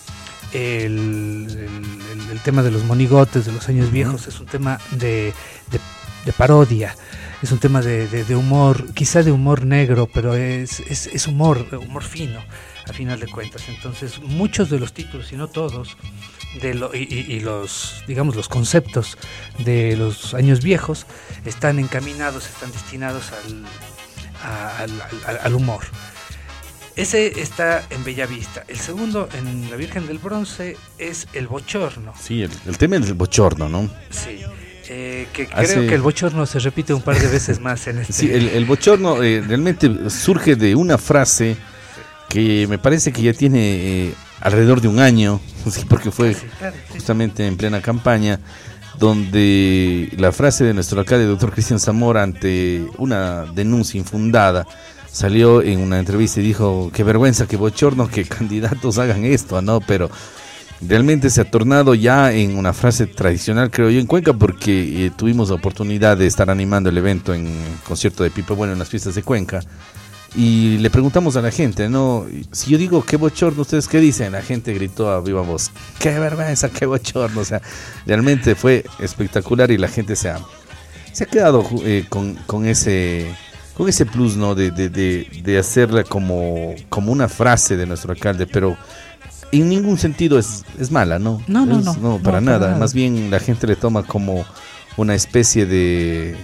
[0.52, 4.78] el, el- el- el tema de los monigotes, de los años viejos, es un tema
[4.92, 5.32] de,
[5.70, 5.80] de-
[6.24, 6.96] de parodia,
[7.42, 12.02] es un tema de, humor, quizá de humor negro, pero es, es, es humor, humor
[12.02, 12.40] fino,
[12.88, 13.62] a final de cuentas.
[13.68, 15.96] Entonces, muchos de los títulos, y no todos,
[16.62, 19.18] de lo- y, y- y los, digamos, los conceptos
[19.58, 21.06] de los años viejos
[21.44, 23.64] están encaminados, están destinados al,
[24.42, 25.84] a- al- al- al humor.
[26.96, 28.64] Ese está en Bellavista.
[28.68, 32.14] El segundo, en la Virgen del Bronce, es el bochorno.
[32.20, 33.88] Sí, el, el tema es el bochorno, ¿no?
[34.10, 34.40] Sí.
[34.88, 37.98] Eh, que Hace- creo que el bochorno se repite un par de veces más en
[37.98, 38.12] este.
[38.12, 41.56] Sí, el, el bochorno eh, realmente surge de una frase
[42.30, 43.58] que me parece que ya tiene
[44.08, 45.40] eh, alrededor de un año,
[45.88, 46.94] porque fue claro, sí.
[46.94, 48.40] justamente en plena campaña,
[48.98, 54.66] donde la frase de nuestro alcalde, doctor Cristian Zamora, ante una denuncia infundada,
[55.16, 59.80] salió en una entrevista y dijo, qué vergüenza, qué bochorno que candidatos hagan esto, ¿no?
[59.80, 60.10] Pero
[60.82, 65.10] realmente se ha tornado ya en una frase tradicional, creo yo, en Cuenca, porque eh,
[65.16, 67.48] tuvimos la oportunidad de estar animando el evento en
[67.88, 69.60] concierto de Pipe Bueno en las fiestas de Cuenca.
[70.34, 72.26] Y le preguntamos a la gente, ¿no?
[72.52, 74.32] Si yo digo qué bochorno, ¿ustedes qué dicen?
[74.32, 77.40] La gente gritó a viva voz, qué vergüenza, qué bochorno.
[77.40, 77.62] O sea,
[78.04, 80.40] realmente fue espectacular y la gente se ha,
[81.10, 83.34] se ha quedado eh, con, con ese
[83.76, 84.54] con ese plus, ¿no?
[84.54, 88.76] De, de, de, de hacerla como, como una frase de nuestro alcalde, pero
[89.52, 91.42] en ningún sentido es, es mala, ¿no?
[91.46, 91.92] No, no, Es- no.
[91.94, 92.66] para No, para nada.
[92.68, 92.78] nada.
[92.78, 94.44] Más bien la gente le toma como
[94.96, 96.36] una especie de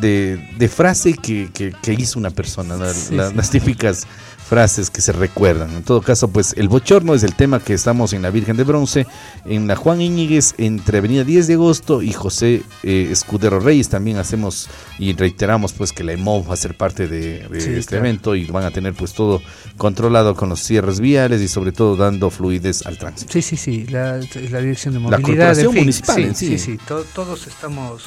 [0.00, 3.14] de, de frase que, que- que hizo una persona, La- sí.
[3.14, 4.06] las típicas
[4.50, 5.70] frases que se recuerdan.
[5.70, 8.64] En todo caso, pues el bochorno es el tema que estamos en la Virgen de
[8.64, 9.06] Bronce,
[9.46, 13.88] en la Juan Íñiguez, entre Avenida 10 de Agosto y José eh, Escudero Reyes.
[13.88, 17.70] También hacemos y reiteramos pues que la EMOV va a ser parte de, de Sí,
[17.70, 18.04] este claro.
[18.06, 19.40] evento y van a tener pues todo
[19.76, 23.32] controlado con los cierres viales y sobre todo dando fluidez al tránsito.
[23.32, 24.16] Sí, sí, sí, la,
[24.50, 25.54] la dirección de La movilidad.
[25.54, 26.46] corporación en fin, municipal sí, en sí.
[26.48, 28.02] sí, sí, to- todos estamos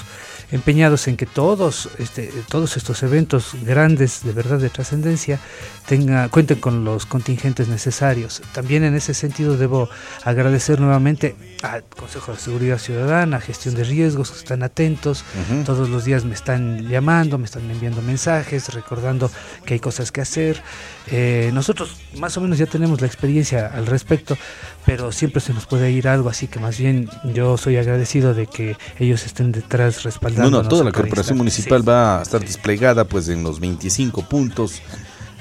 [0.53, 5.39] empeñados en que todos, este, todos estos eventos grandes, de verdad de trascendencia,
[5.87, 8.41] tenga, cuenten con los contingentes necesarios.
[8.53, 9.89] También en ese sentido debo
[10.23, 15.25] agradecer nuevamente al Consejo de Seguridad Ciudadana, Gestión de Riesgos, que están atentos,
[15.65, 19.31] todos los días me están llamando, me están enviando mensajes, recordando
[19.65, 20.61] que hay cosas que hacer.
[21.07, 24.37] Eh, nosotros más o menos ya tenemos la experiencia al respecto,
[24.85, 28.47] pero siempre se nos puede ir algo, así que más bien yo soy agradecido de
[28.47, 30.63] que ellos estén detrás No, respaldando.
[30.63, 34.81] no, toda la corporación municipal va a estar desplegada pues en los 25 puntos.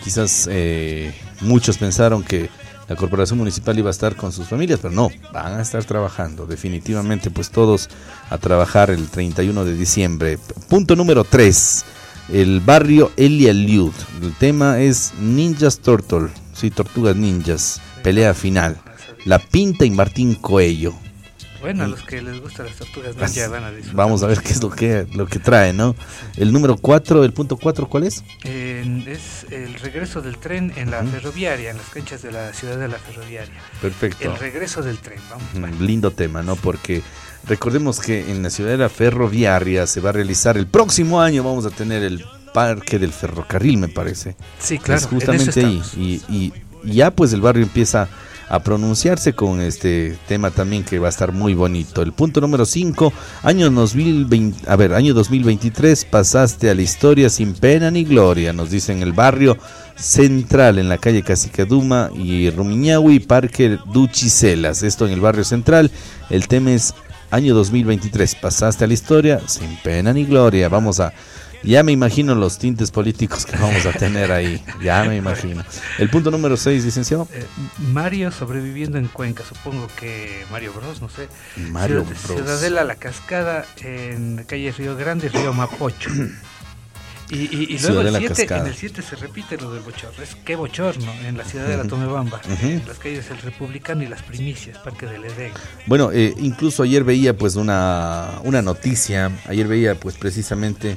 [0.04, 2.50] Quizás eh, muchos pensaron que
[2.88, 6.46] la corporación municipal iba a estar con sus familias, pero no, van a estar trabajando.
[6.46, 7.88] Definitivamente pues todos
[8.30, 10.38] a trabajar el 31 de diciembre.
[10.68, 11.84] Punto número 3,
[12.32, 13.92] el barrio Elia Liud.
[14.20, 18.76] El tema es Ninjas Turtle, sí, Tortugas Ninjas, pelea final.
[19.24, 20.94] La Pinta y Martín Coello.
[21.60, 23.94] Bueno, a los que les gustan las tortugas ninja van a disfrutar.
[23.94, 25.94] Vamos a ver qué es lo que, lo que trae, ¿no?
[26.36, 28.24] El número 4, el punto 4, ¿cuál es?
[28.42, 32.88] Es el regreso del tren en la ferroviaria, en las canchas de la ciudad de
[32.88, 33.54] la ferroviaria.
[33.80, 34.32] Perfecto.
[34.32, 35.78] El regreso del tren, vamos.
[35.78, 36.56] Mm, Lindo tema, ¿no?
[36.56, 37.00] Porque
[37.46, 41.44] recordemos que en la ciudad de la ferroviaria se va a realizar el próximo año,
[41.44, 44.34] vamos a tener el parque del ferrocarril, me parece.
[44.58, 45.78] Sí, claro, Es justamente ahí.
[45.80, 45.94] estamos.
[45.96, 46.52] Y, y
[46.84, 48.08] y ya pues el barrio empieza
[48.52, 52.02] a pronunciarse con este tema también que va a estar muy bonito.
[52.02, 53.10] El punto número 5,
[53.44, 58.70] año 2020, a ver, año 2023 pasaste a la historia sin pena ni gloria, nos
[58.70, 59.56] dice en el barrio
[59.96, 65.90] central en la calle Casicaduma y Rumiñahui, Parque Duchicelas, esto en el barrio central.
[66.28, 66.92] El tema es
[67.30, 70.68] año 2023, pasaste a la historia sin pena ni gloria.
[70.68, 71.14] Vamos a
[71.62, 74.62] ya me imagino los tintes políticos que vamos a tener ahí.
[74.82, 75.64] Ya me imagino.
[75.98, 77.28] El punto número 6, licenciado.
[77.32, 77.44] Eh,
[77.92, 81.28] Mario sobreviviendo en Cuenca, supongo que Mario Bros, no sé.
[81.56, 82.36] Mario Ciudad- Bros.
[82.38, 86.10] Ciudadela La Cascada en la calle Río Grande, Río Mapocho.
[87.30, 88.60] Y, y- y luego el 7, Cascada.
[88.60, 90.22] en el 7 se repite lo del bochorno.
[90.22, 91.84] Es qué bochorno en la ciudad de la.
[91.84, 92.66] Tomebamba, Ujú.
[92.66, 95.52] en las calles El Republicano y Las Primicias, Parque del Edén.
[95.86, 100.96] Bueno, eh, incluso ayer veía pues una, una noticia, ayer veía pues precisamente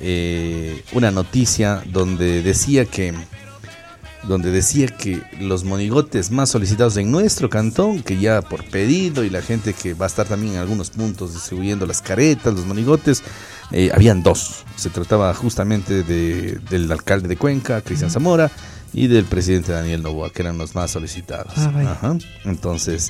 [0.00, 3.14] eh, una noticia donde decía que
[4.22, 9.30] donde decía que los monigotes más solicitados en nuestro cantón, que ya por pedido y
[9.30, 13.22] la gente que va a estar también en algunos puntos distribuyendo las caretas, los monigotes,
[13.72, 14.64] eh, habían dos.
[14.76, 18.50] Se trataba justamente de, del alcalde de Cuenca, Cristian Zamora,
[18.92, 21.54] y del presidente Daniel Novoa, que eran los más solicitados.
[21.56, 21.72] Ah.
[21.86, 22.18] Ajá.
[22.44, 23.08] Entonces,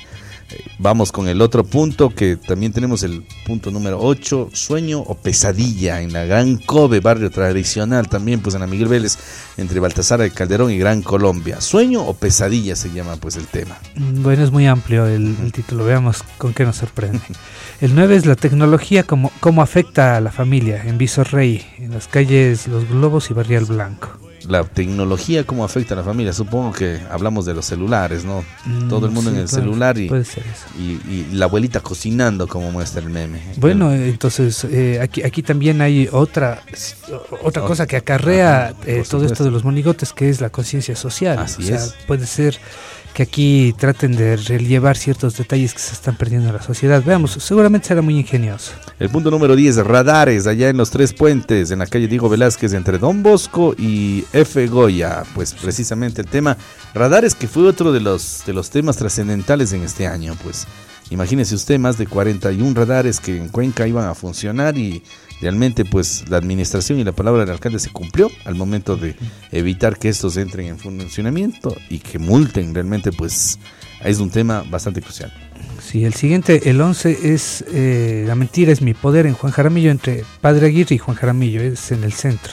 [0.78, 6.00] vamos con el otro punto, que también tenemos el punto número 8, sueño o pesadilla
[6.00, 9.18] en la Gran Kobe, barrio tradicional también, pues en la Miguel Vélez,
[9.56, 11.60] entre Baltasar de Calderón y Gran Colombia.
[11.60, 13.78] Sueño o pesadilla se llama pues el tema.
[13.94, 17.20] Mm, Bueno, es muy amplio el, el título, veamos con qué nos sorprende.
[17.80, 22.08] El 9 es la tecnología, cómo, cómo afecta a la familia en Visorrey, en las
[22.08, 24.29] calles Los Globos y Barrial Blanco.
[24.48, 26.32] La tecnología, cómo afecta a la familia.
[26.32, 28.44] Supongo que hablamos de los celulares, ¿no?
[28.64, 30.66] Mm, Todo el mundo sí, en el celular y, puede ser eso.
[30.78, 33.40] y, y la abuelita cocinando, como muestra el meme.
[33.56, 36.62] Bueno, eh, entonces eh, aquí, aquí también hay otra
[37.42, 40.50] otra cosa que acarrea ajá, eh, por todo esto de los monigotes, que es la
[40.50, 41.38] conciencia social.
[41.38, 41.94] Así o sea, es.
[42.06, 42.58] puede ser
[43.14, 47.02] que aquí traten de relevar ciertos detalles que se están perdiendo en la sociedad.
[47.04, 48.72] Veamos, seguramente será muy ingenioso.
[48.98, 52.72] El punto número 10, radares, allá en los tres puentes, en la calle Diego Velázquez,
[52.74, 54.66] entre Don Bosco y F.
[54.68, 55.24] Goya.
[55.34, 56.56] Pues precisamente el tema
[56.94, 60.36] radares, que fue otro de los, de los temas trascendentales en este año.
[60.42, 60.66] Pues
[61.10, 65.02] imagínese usted, más de 41 radares que en Cuenca iban a funcionar y
[65.40, 69.14] realmente pues la administración y la palabra del alcalde se cumplió al momento de
[69.52, 72.74] evitar que estos entren en funcionamiento y que multen.
[72.74, 73.58] Realmente pues
[74.04, 75.32] es un tema bastante crucial.
[75.82, 79.90] Sí, el siguiente, el 11, es eh, La mentira es mi poder en Juan Jaramillo,
[79.90, 82.52] entre Padre Aguirre y Juan Jaramillo, es en el centro.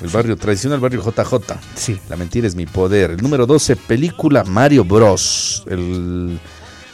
[0.00, 1.34] El barrio tradicional, barrio JJ.
[1.74, 1.98] Sí.
[2.08, 3.10] La mentira es mi poder.
[3.10, 5.64] El número 12, película Mario Bros.
[5.68, 6.38] El,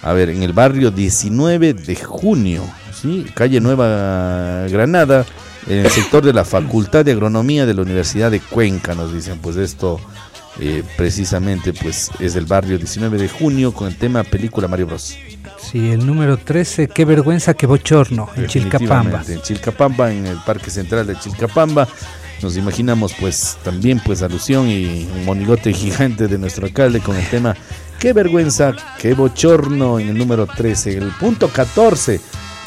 [0.02, 3.26] a ver, en el barrio 19 de junio, ¿sí?
[3.34, 5.24] calle Nueva Granada,
[5.66, 9.38] en el sector de la Facultad de Agronomía de la Universidad de Cuenca, nos dicen,
[9.40, 10.00] pues esto
[10.58, 15.18] eh, precisamente pues es el barrio 19 de junio con el tema película Mario Bros.
[15.58, 19.22] Sí, el número 13, qué vergüenza, qué bochorno, en Chilcapamba.
[19.28, 21.86] En Chilcapamba, en el Parque Central de Chilcapamba.
[22.42, 27.26] Nos imaginamos pues también pues alusión y un monigote gigante de nuestro alcalde con el
[27.28, 27.56] tema
[27.98, 30.98] Qué vergüenza, qué bochorno en el número 13.
[30.98, 32.20] El punto 14,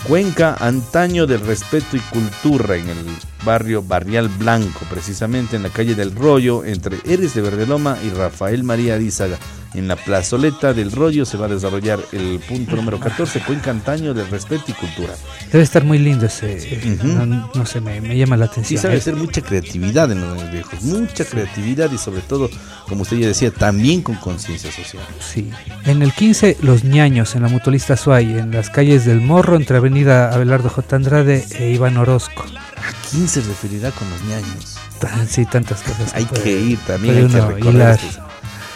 [0.07, 3.05] Cuenca, antaño del respeto y cultura en el
[3.43, 8.63] barrio Barrial Blanco, precisamente en la calle del Rollo, entre Eres de Verdeloma y Rafael
[8.63, 9.37] María Dízaga.
[9.75, 14.15] En la plazoleta del Rollo se va a desarrollar el punto número 14, Cuenca, antaño
[14.15, 15.13] del respeto y cultura.
[15.51, 18.81] Debe estar muy lindo ese, no, no sé, me, me llama la Sí, atención.
[18.81, 22.49] sabe Es- ser mucha creatividad en los viejos, mucha creatividad y sobre todo,
[22.87, 25.03] como usted ya decía, también con conciencia social.
[25.19, 25.51] Sí.
[25.85, 29.77] En el 15, Los Ñaños, en la mutualista Suay, en las calles del Morro, entre
[29.77, 30.95] Avenida Abelardo J.
[30.95, 32.43] Andrade e Iván Orozco.
[32.79, 34.77] ¿A quién se referirá con los ñaños?
[34.99, 36.13] Tan- Sí, tantas cosas.
[36.13, 37.95] Hay puede- que ir también, hay que hilar.
[38.01, 38.19] estos,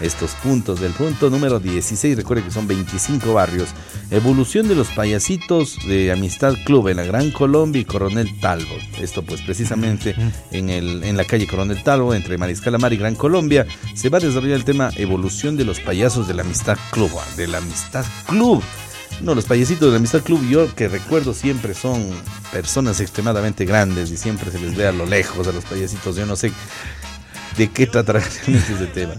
[0.02, 0.80] estos puntos.
[0.80, 3.70] Del punto número 16, recuerde que son 25 barrios.
[4.12, 8.80] Evolución de los payasitos de Amistad Club en la Gran Colombia y Coronel Talbot.
[9.02, 10.16] Esto pues precisamente
[10.52, 14.18] en, el, en la calle Coronel Talbot, entre Mariscal Amar y Gran Colombia, se va
[14.20, 17.12] a desarrollar el tema Evolución de los payasos de la Amistad Club.
[17.20, 18.62] ah, De la Amistad Club.
[19.22, 22.06] No, los payasitos de la Amistad Club, yo que recuerdo siempre son
[22.52, 26.16] personas extremadamente grandes y siempre se les ve a lo lejos a los payasitos.
[26.16, 26.52] Yo no sé
[27.58, 29.14] de qué tratará ese tema.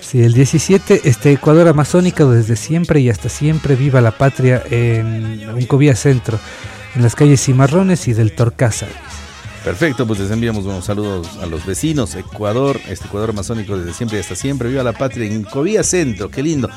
[0.00, 5.48] Sí, el 17, este Ecuador amazónico desde siempre y hasta siempre viva la patria en
[5.48, 6.38] Uncovía Centro,
[6.94, 8.86] en las calles Cimarrones y del Torcaza.
[9.64, 12.14] Perfecto, pues les enviamos unos saludos a los vecinos.
[12.14, 14.68] Ecuador, este Ecuador amazónico desde siempre y hasta siempre.
[14.68, 16.70] Viva la patria en Uncovía Centro, qué lindo.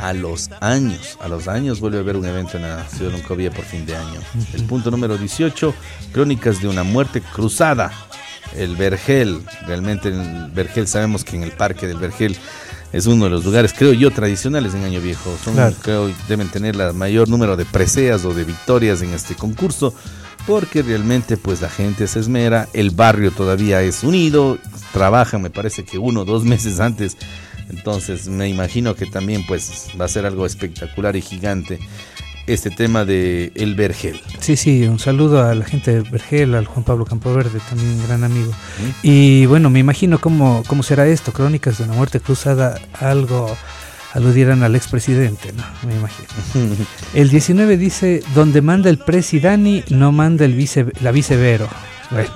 [0.00, 3.18] A los años, a los años vuelve a haber un evento en la ciudad de
[3.18, 4.20] Uncovía por fin de año.
[4.54, 5.74] El punto número 18,
[6.12, 7.92] crónicas de una muerte cruzada.
[8.56, 12.36] El Vergel, realmente en el Vergel sabemos que en el parque del Vergel
[12.92, 15.36] es uno de los lugares, creo yo, tradicionales en Año Viejo.
[15.44, 15.76] Son, Claro.
[15.82, 19.94] creo, deben tener el mayor número de preseas o de victorias en este concurso,
[20.46, 24.58] porque realmente pues la gente se esmera, el barrio todavía es unido,
[24.92, 27.16] trabajan, me parece que uno o dos meses antes.
[27.70, 31.78] Entonces me imagino que también pues va a ser algo espectacular y gigante
[32.46, 34.20] este tema de el vergel.
[34.40, 38.06] Sí, sí, un saludo a la gente de Vergel, al Juan Pablo Campoverde, también un
[38.06, 38.52] gran amigo.
[39.02, 43.56] Y bueno, me imagino cómo, cómo será esto, Crónicas de una muerte cruzada, algo
[44.12, 45.62] aludieran al expresidente, ¿no?
[45.86, 46.28] Me imagino.
[47.14, 51.68] El 19 dice, donde manda el presidani, no manda el vice, la vicevero.
[52.10, 52.30] Bueno.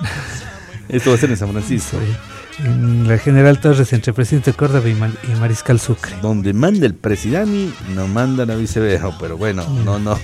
[0.87, 1.97] Esto va a ser en San Francisco.
[2.63, 6.15] En la General Torres, entre presidente Córdoba y, Ma- y Mariscal Sucre.
[6.21, 10.17] Donde manda el presidente, no manda la viceversa, pero bueno, no, no.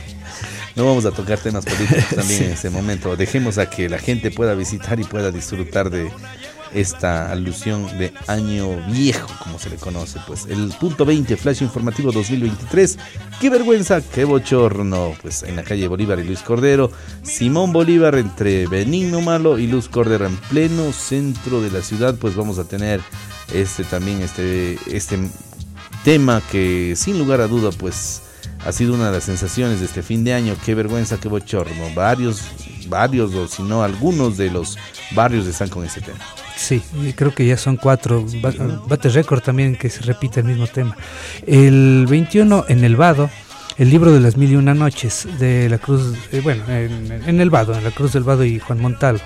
[0.78, 2.44] No vamos a tocar temas políticos también Sí.
[2.46, 3.18] en ese momento.
[3.18, 6.10] Dejemos a que la gente pueda visitar y pueda disfrutar de
[6.74, 10.20] esta alusión de año viejo, como se le conoce.
[10.28, 12.98] Pues el punto 20, Flash Informativo 2023.
[13.40, 15.14] Qué vergüenza, qué bochorno.
[15.22, 16.92] Pues en la calle Bolívar y Luis Cordero.
[17.24, 22.16] Simón Bolívar entre Benigno Malo y Luz Cordero en pleno centro de la ciudad.
[22.16, 23.02] Pues vamos a tener
[23.54, 25.20] este también, este, este
[26.04, 28.22] tema que sin lugar a duda pues
[28.66, 30.56] ha sido una de las sensaciones de este fin de año.
[30.66, 31.94] Qué vergüenza, qué bochorno.
[31.96, 32.44] Varios,
[32.88, 34.78] varios o si no algunos de los
[35.14, 36.20] barrios están con ese tema.
[36.62, 36.82] Sí,
[37.16, 38.26] creo que ya son cuatro.
[38.42, 38.52] Ba-
[38.88, 40.96] Bate récord también que se repite el mismo tema.
[41.48, 43.30] El 21 en el Vado,
[43.78, 47.42] el libro de las mil y una noches de la Cruz, eh, bueno, en, en
[47.42, 49.22] el Vado, en la Cruz del Vado y Juan Montalvo.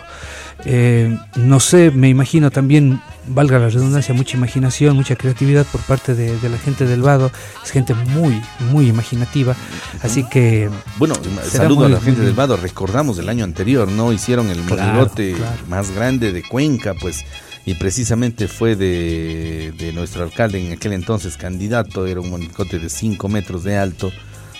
[0.64, 6.16] Eh, no sé, me imagino también, valga la redundancia, mucha imaginación, mucha creatividad por parte
[6.16, 7.32] de, de la gente del Vado.
[7.64, 8.42] Es gente muy,
[8.72, 9.56] muy imaginativa.
[10.02, 10.70] Así que.
[10.98, 11.16] Bueno,
[11.50, 12.58] saludo muy- a la gente del Vado.
[12.58, 14.14] Recordamos del año anterior, ¿no?
[14.14, 15.58] Hicieron el Claro, monigote claro.
[15.68, 17.26] más grande de Cuenca, pues,
[17.66, 22.08] y precisamente fue de, de nuestro alcalde en aquel entonces candidato.
[22.08, 24.12] Era un monigote de 5 metros de alto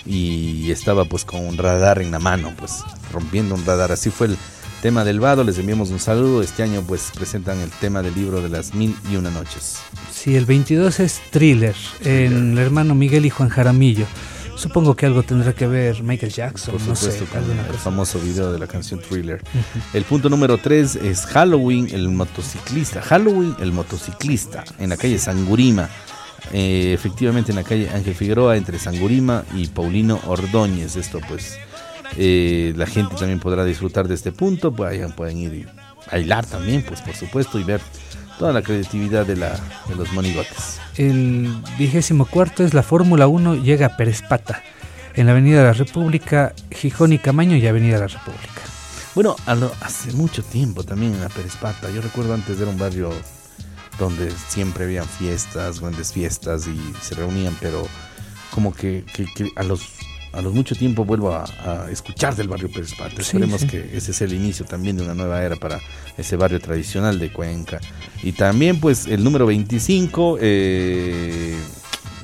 [0.04, 2.74] y estaba pues con un radar en la mano, pues,
[3.12, 3.90] rompiendo un radar.
[3.92, 4.36] Así fue el
[4.86, 5.42] tema del Vado.
[5.42, 6.42] Les enviamos un saludo.
[6.42, 9.78] Este año, pues, presentan el tema del libro de las mil y una noches.
[10.12, 11.74] Sí, el 22 es Thriller,
[12.04, 14.06] en el hermano Miguel y Juan Jaramillo.
[14.54, 17.66] Supongo que algo tendrá que ver Michael Jackson, Por no supuesto, sé, con alguna el
[17.66, 17.78] cosa.
[17.80, 19.42] famoso video de la canción Thriller.
[19.92, 23.02] El punto número 3 es Halloween, el motociclista.
[23.02, 25.88] Halloween, el motociclista, en la calle Sangurima.
[26.52, 30.94] Eh, efectivamente, en la calle Ángel Figueroa, entre Sangurima y Paulino Ordóñez.
[30.94, 31.58] Esto, pues,
[32.16, 34.70] eh, la gente también podrá disfrutar de este punto.
[34.70, 35.66] Vayan, pueden ir y
[36.10, 37.80] bailar también, pues, por supuesto, y ver
[38.38, 40.78] toda la creatividad de, la, de los monigotes.
[40.96, 44.62] El vigésimo cuarto es la Fórmula 1 llega a Pérez Pata,
[45.14, 48.60] en la Avenida de la República, Gijón y Camaño y Avenida de la República.
[49.14, 51.88] Bueno, a lo- hace mucho tiempo también en la Pérez Pata.
[51.90, 53.10] Yo recuerdo antes era un barrio
[53.98, 57.86] donde siempre habían fiestas, grandes fiestas y se reunían, pero
[58.50, 59.80] como que, que- que a los
[60.32, 63.14] a los mucho tiempo vuelvo a, a escuchar del barrio Pérez Pata.
[63.16, 63.66] Sí, Esperemos sí.
[63.68, 65.80] que ese sea el inicio también de una nueva era para
[66.16, 67.80] ese barrio tradicional de Cuenca.
[68.22, 71.56] Y también pues el número 25, eh,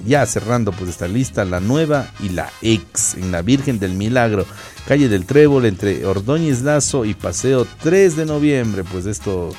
[0.04, 4.46] ya cerrando pues esta lista, la nueva y la ex en la Virgen del Milagro,
[4.86, 9.50] calle del Trébol entre Ordóñez Lazo y Paseo 3 de noviembre, pues esto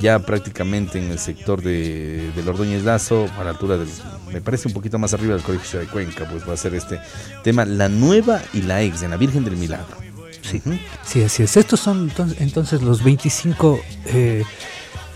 [0.00, 3.88] ya prácticamente en el sector de, del Ordóñez Lazo, a la altura del,
[4.32, 7.00] me parece un poquito más arriba del Colegio de Cuenca, pues va a ser este
[7.42, 9.96] tema, la nueva y la ex en la Virgen del Milagro.
[10.42, 10.62] Sí,
[11.04, 11.56] sí, así es.
[11.56, 14.44] Estos son entonces, entonces los 25 eh,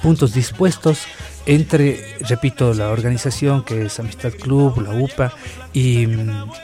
[0.03, 1.01] puntos dispuestos
[1.47, 5.33] entre, repito, la organización que es Amistad Club, la UPA
[5.73, 6.07] y,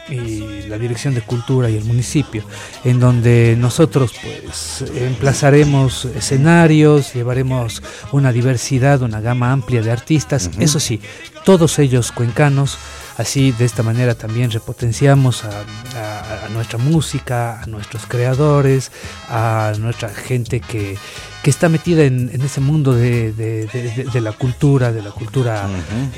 [0.09, 2.45] y la Dirección de Cultura y el municipio,
[2.85, 10.81] en donde nosotros pues emplazaremos escenarios, llevaremos una diversidad, una gama amplia de artistas, eso
[10.81, 11.01] sí,
[11.45, 12.79] todos ellos cuencanos,
[13.19, 15.49] Así, de esta manera también repotenciamos a,
[15.97, 18.91] a- a nuestra música, a nuestros creadores,
[19.29, 20.99] a nuestra gente que,
[21.43, 25.01] que está metida en, en ese mundo de, de- de- de- de la cultura, de
[25.03, 25.67] la cultura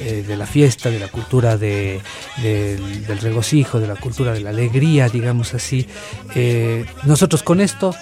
[0.01, 2.01] eh, de la fiesta, de la cultura de-
[2.43, 5.87] del, del regocijo, de la cultura de la alegría, digamos así.
[6.35, 7.95] Eh, nosotros con esto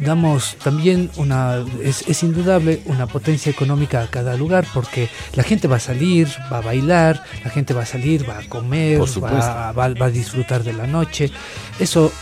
[0.00, 5.68] damos también una, es, es indudable, una potencia económica a cada lugar porque la gente
[5.68, 9.72] va a salir, va a bailar, la gente va a salir, va a comer, va,
[9.72, 11.30] va- va a disfrutar de la noche.
[11.78, 12.12] Eso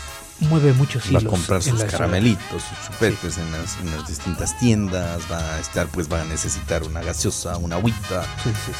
[0.41, 1.23] mueve muchos va a hilos.
[1.25, 1.91] comprar sus ciudad.
[1.91, 6.25] caramelitos, sus chupetes en, las, en las distintas tiendas, va a estar, pues va a
[6.25, 8.25] necesitar una gaseosa, una agüita.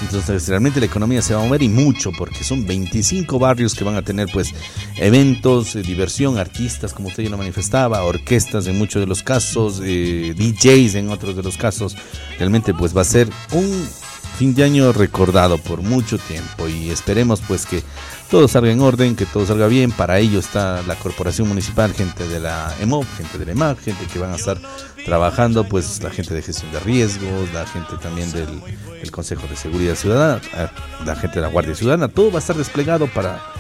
[0.02, 3.84] Entonces realmente la economía se va a mover y mucho, porque son 25 barrios que
[3.84, 4.54] van a tener pues
[4.98, 9.82] eventos, eh, diversión, artistas, como usted ya lo manifestaba, orquestas en muchos de los casos,
[9.84, 11.96] eh, DJs en otros de los casos.
[12.38, 13.88] Realmente pues va a ser un
[14.34, 17.84] fin de año recordado por mucho tiempo y esperemos pues que
[18.30, 19.92] todo salga en orden, que todo salga bien.
[19.92, 24.20] Para ello está la corporación municipal, gente de la EMOP, gente del EMAC, gente que
[24.20, 24.58] van a estar
[25.06, 28.48] trabajando, pues la gente de gestión de riesgos, la gente también del,
[29.00, 30.68] del Consejo de Seguridad Ciudadana, eh,
[31.06, 33.53] la gente de la Guardia Ciudadana, todo va a estar desplegado para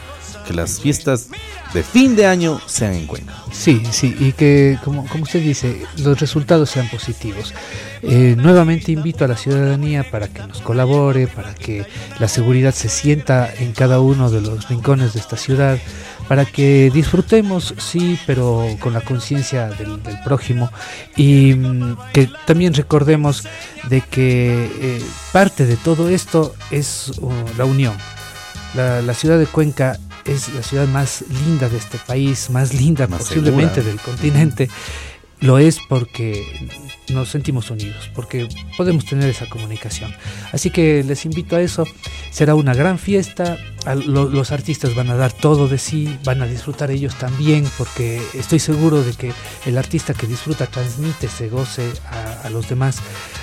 [0.43, 1.29] que las fiestas
[1.73, 3.33] de fin de año sean en Cuenca.
[3.51, 7.53] Sí, sí, y que como, usted dice, los resultados sean positivos.
[8.01, 11.85] Eh, nuevamente invito a la ciudadanía para que nos colabore, para que
[12.19, 15.79] la seguridad se sienta en cada uno de los rincones de esta ciudad,
[16.27, 20.69] para que disfrutemos, sí, pero con la conciencia del, prójimo
[21.15, 23.43] y mm, que también recordemos
[23.89, 27.95] de que eh, parte de todo esto es uh, la unión.
[28.75, 33.19] La ciudad de Cuenca es la ciudad más linda de este país, más linda Más
[33.19, 33.91] posiblemente segura.
[33.91, 34.69] del continente.
[35.39, 36.69] Lo es porque
[37.09, 38.47] nos sentimos unidos, porque
[38.77, 40.13] podemos tener esa comunicación.
[40.51, 41.85] Así que les invito a eso.
[42.31, 43.57] Será una gran fiesta.
[43.85, 48.59] los artistas van a dar todo de sí, van a disfrutar ellos también, porque estoy
[48.59, 49.33] seguro de que
[49.65, 52.99] el artista que disfruta transmite ese goce a, a los demás.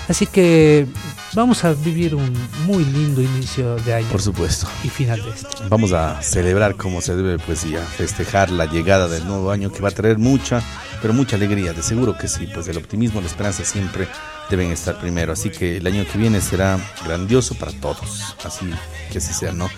[0.08, 0.86] Así que
[1.34, 2.32] vamos a vivir un
[2.66, 4.08] muy lindo inicio de año.
[4.08, 4.66] Por supuesto.
[4.82, 5.68] Y final de este.
[5.68, 9.70] Vamos a celebrar como se debe, pues, y a festejar la llegada del nuevo año
[9.70, 10.62] que va a traer mucha,
[11.00, 11.72] pero mucha alegría.
[11.72, 14.09] De seguro que sí, pues el optimismo, la esperanza siempre
[14.51, 15.32] deben estar primero.
[15.32, 18.34] Así que el año que viene será grandioso para todos.
[18.44, 18.70] Así
[19.12, 19.68] que así sea, ¿no?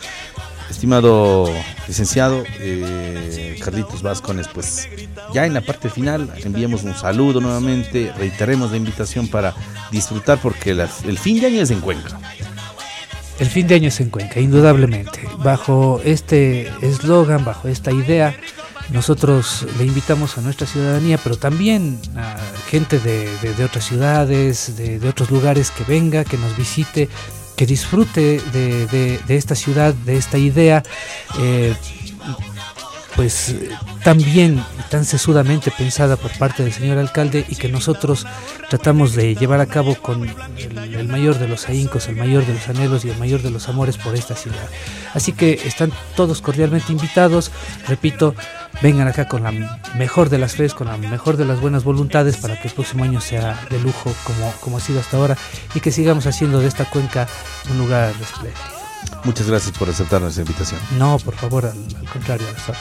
[0.70, 1.50] Estimado
[1.86, 4.88] licenciado eh, Carlitos Vázquez, pues
[5.34, 9.54] ya en la parte final enviamos un saludo nuevamente, reiteremos la invitación para
[9.90, 12.18] disfrutar porque la- el fin de año es en Cuenca.
[13.38, 15.20] El fin de año es en Cuenca, indudablemente.
[15.38, 18.34] Bajo este eslogan, bajo esta idea,
[18.92, 22.36] nosotros le invitamos a nuestra ciudadanía, pero también a
[22.68, 27.08] gente de, otras ciudades, de, otros lugares que venga, que nos visite,
[27.56, 30.82] que disfrute de esta ciudad, de esta idea.
[31.40, 31.74] eh,
[33.16, 33.54] pues
[34.02, 38.26] tan bien y tan sesudamente pensada por parte del señor alcalde y que nosotros
[38.68, 42.68] tratamos de llevar a cabo con el, mayor de los ahíncos, el mayor de los
[42.68, 44.68] anhelos y el mayor de los amores por esta ciudad.
[45.14, 47.50] Así que están todos cordialmente invitados,
[47.86, 48.34] repito,
[48.80, 49.52] vengan acá con la
[49.96, 53.04] mejor de las fes, con la mejor de las buenas voluntades para que el próximo
[53.04, 55.36] año sea de lujo como, como ha sido hasta ahora
[55.74, 57.26] y que sigamos haciendo de esta cuenca
[57.70, 58.81] un lugar espléndido.
[59.24, 60.80] Muchas gracias por aceptar nuestra invitación.
[60.98, 62.72] No, por favor, al, al contrario, a.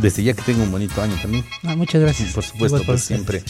[0.00, 1.44] Desde ya que tengo un bonito año también.
[1.64, 2.32] Ah, muchas gracias.
[2.32, 3.42] Por supuesto, para pues siempre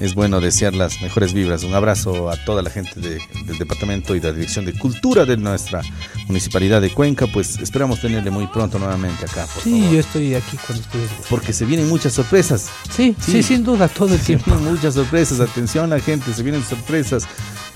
[0.00, 1.62] es bueno desear las mejores vibras.
[1.64, 5.24] Un abrazo a toda la gente de- del departamento y de la Dirección de Cultura
[5.24, 5.82] de nuestra
[6.26, 7.26] municipalidad de Cuenca.
[7.26, 9.94] Pues esperamos tenerle muy pronto nuevamente acá, por Sí, favor.
[9.94, 11.10] yo estoy aquí cuando ustedes.
[11.28, 12.68] Porque se vienen muchas sorpresas.
[12.90, 14.50] Sí, sí, sin duda, todo el Se tiempo.
[14.50, 15.40] vienen muchas sorpresas.
[15.40, 17.24] Atención, la gente, se vienen sorpresas.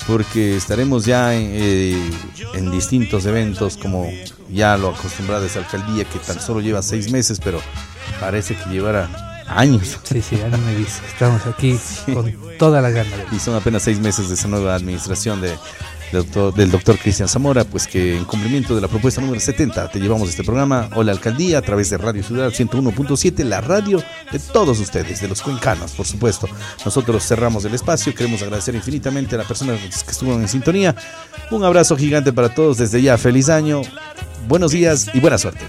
[0.07, 2.11] Porque estaremos ya en, eh,
[2.53, 4.09] en distintos eventos, como
[4.49, 7.59] ya lo acostumbrada esa alcaldía, que tan solo lleva seis meses, pero
[8.19, 9.99] parece que llevará años.
[10.03, 11.01] Sí, sí, a mí me dice.
[11.07, 11.77] Estamos aquí
[12.13, 13.09] con toda la gana.
[13.31, 15.53] Y son apenas seis meses de esa nueva administración de,
[16.11, 20.29] del doctor Cristian Zamora, pues que en cumplimiento de la propuesta número 70 te llevamos
[20.29, 24.01] este programa Hola Alcaldía a través de Radio Ciudad 101.7, la radio
[24.31, 26.47] de todos ustedes, de los cuencanos, por supuesto.
[26.85, 30.95] Nosotros cerramos el espacio, queremos agradecer infinitamente a las personas que estuvieron en sintonía.
[31.51, 33.81] Un abrazo gigante para todos desde ya, feliz año,
[34.47, 35.65] buenos días y buena suerte.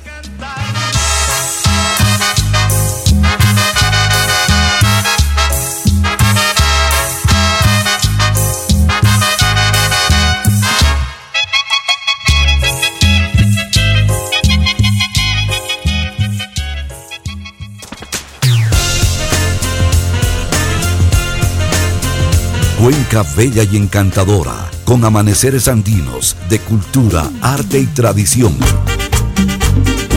[22.89, 28.57] Cuenca bella y encantadora, con amaneceres andinos de cultura, arte y tradición.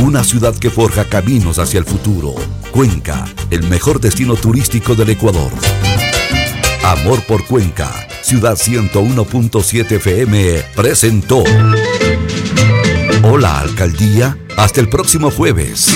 [0.02, 2.34] Una ciudad que forja caminos hacia el futuro.
[2.72, 5.52] Cuenca, el mejor destino turístico del Ecuador.
[6.86, 7.92] Amor por Cuenca,
[8.22, 11.44] Ciudad 101.7 FM presentó.
[13.22, 14.38] Hola, alcaldía.
[14.56, 15.90] Hasta el próximo jueves.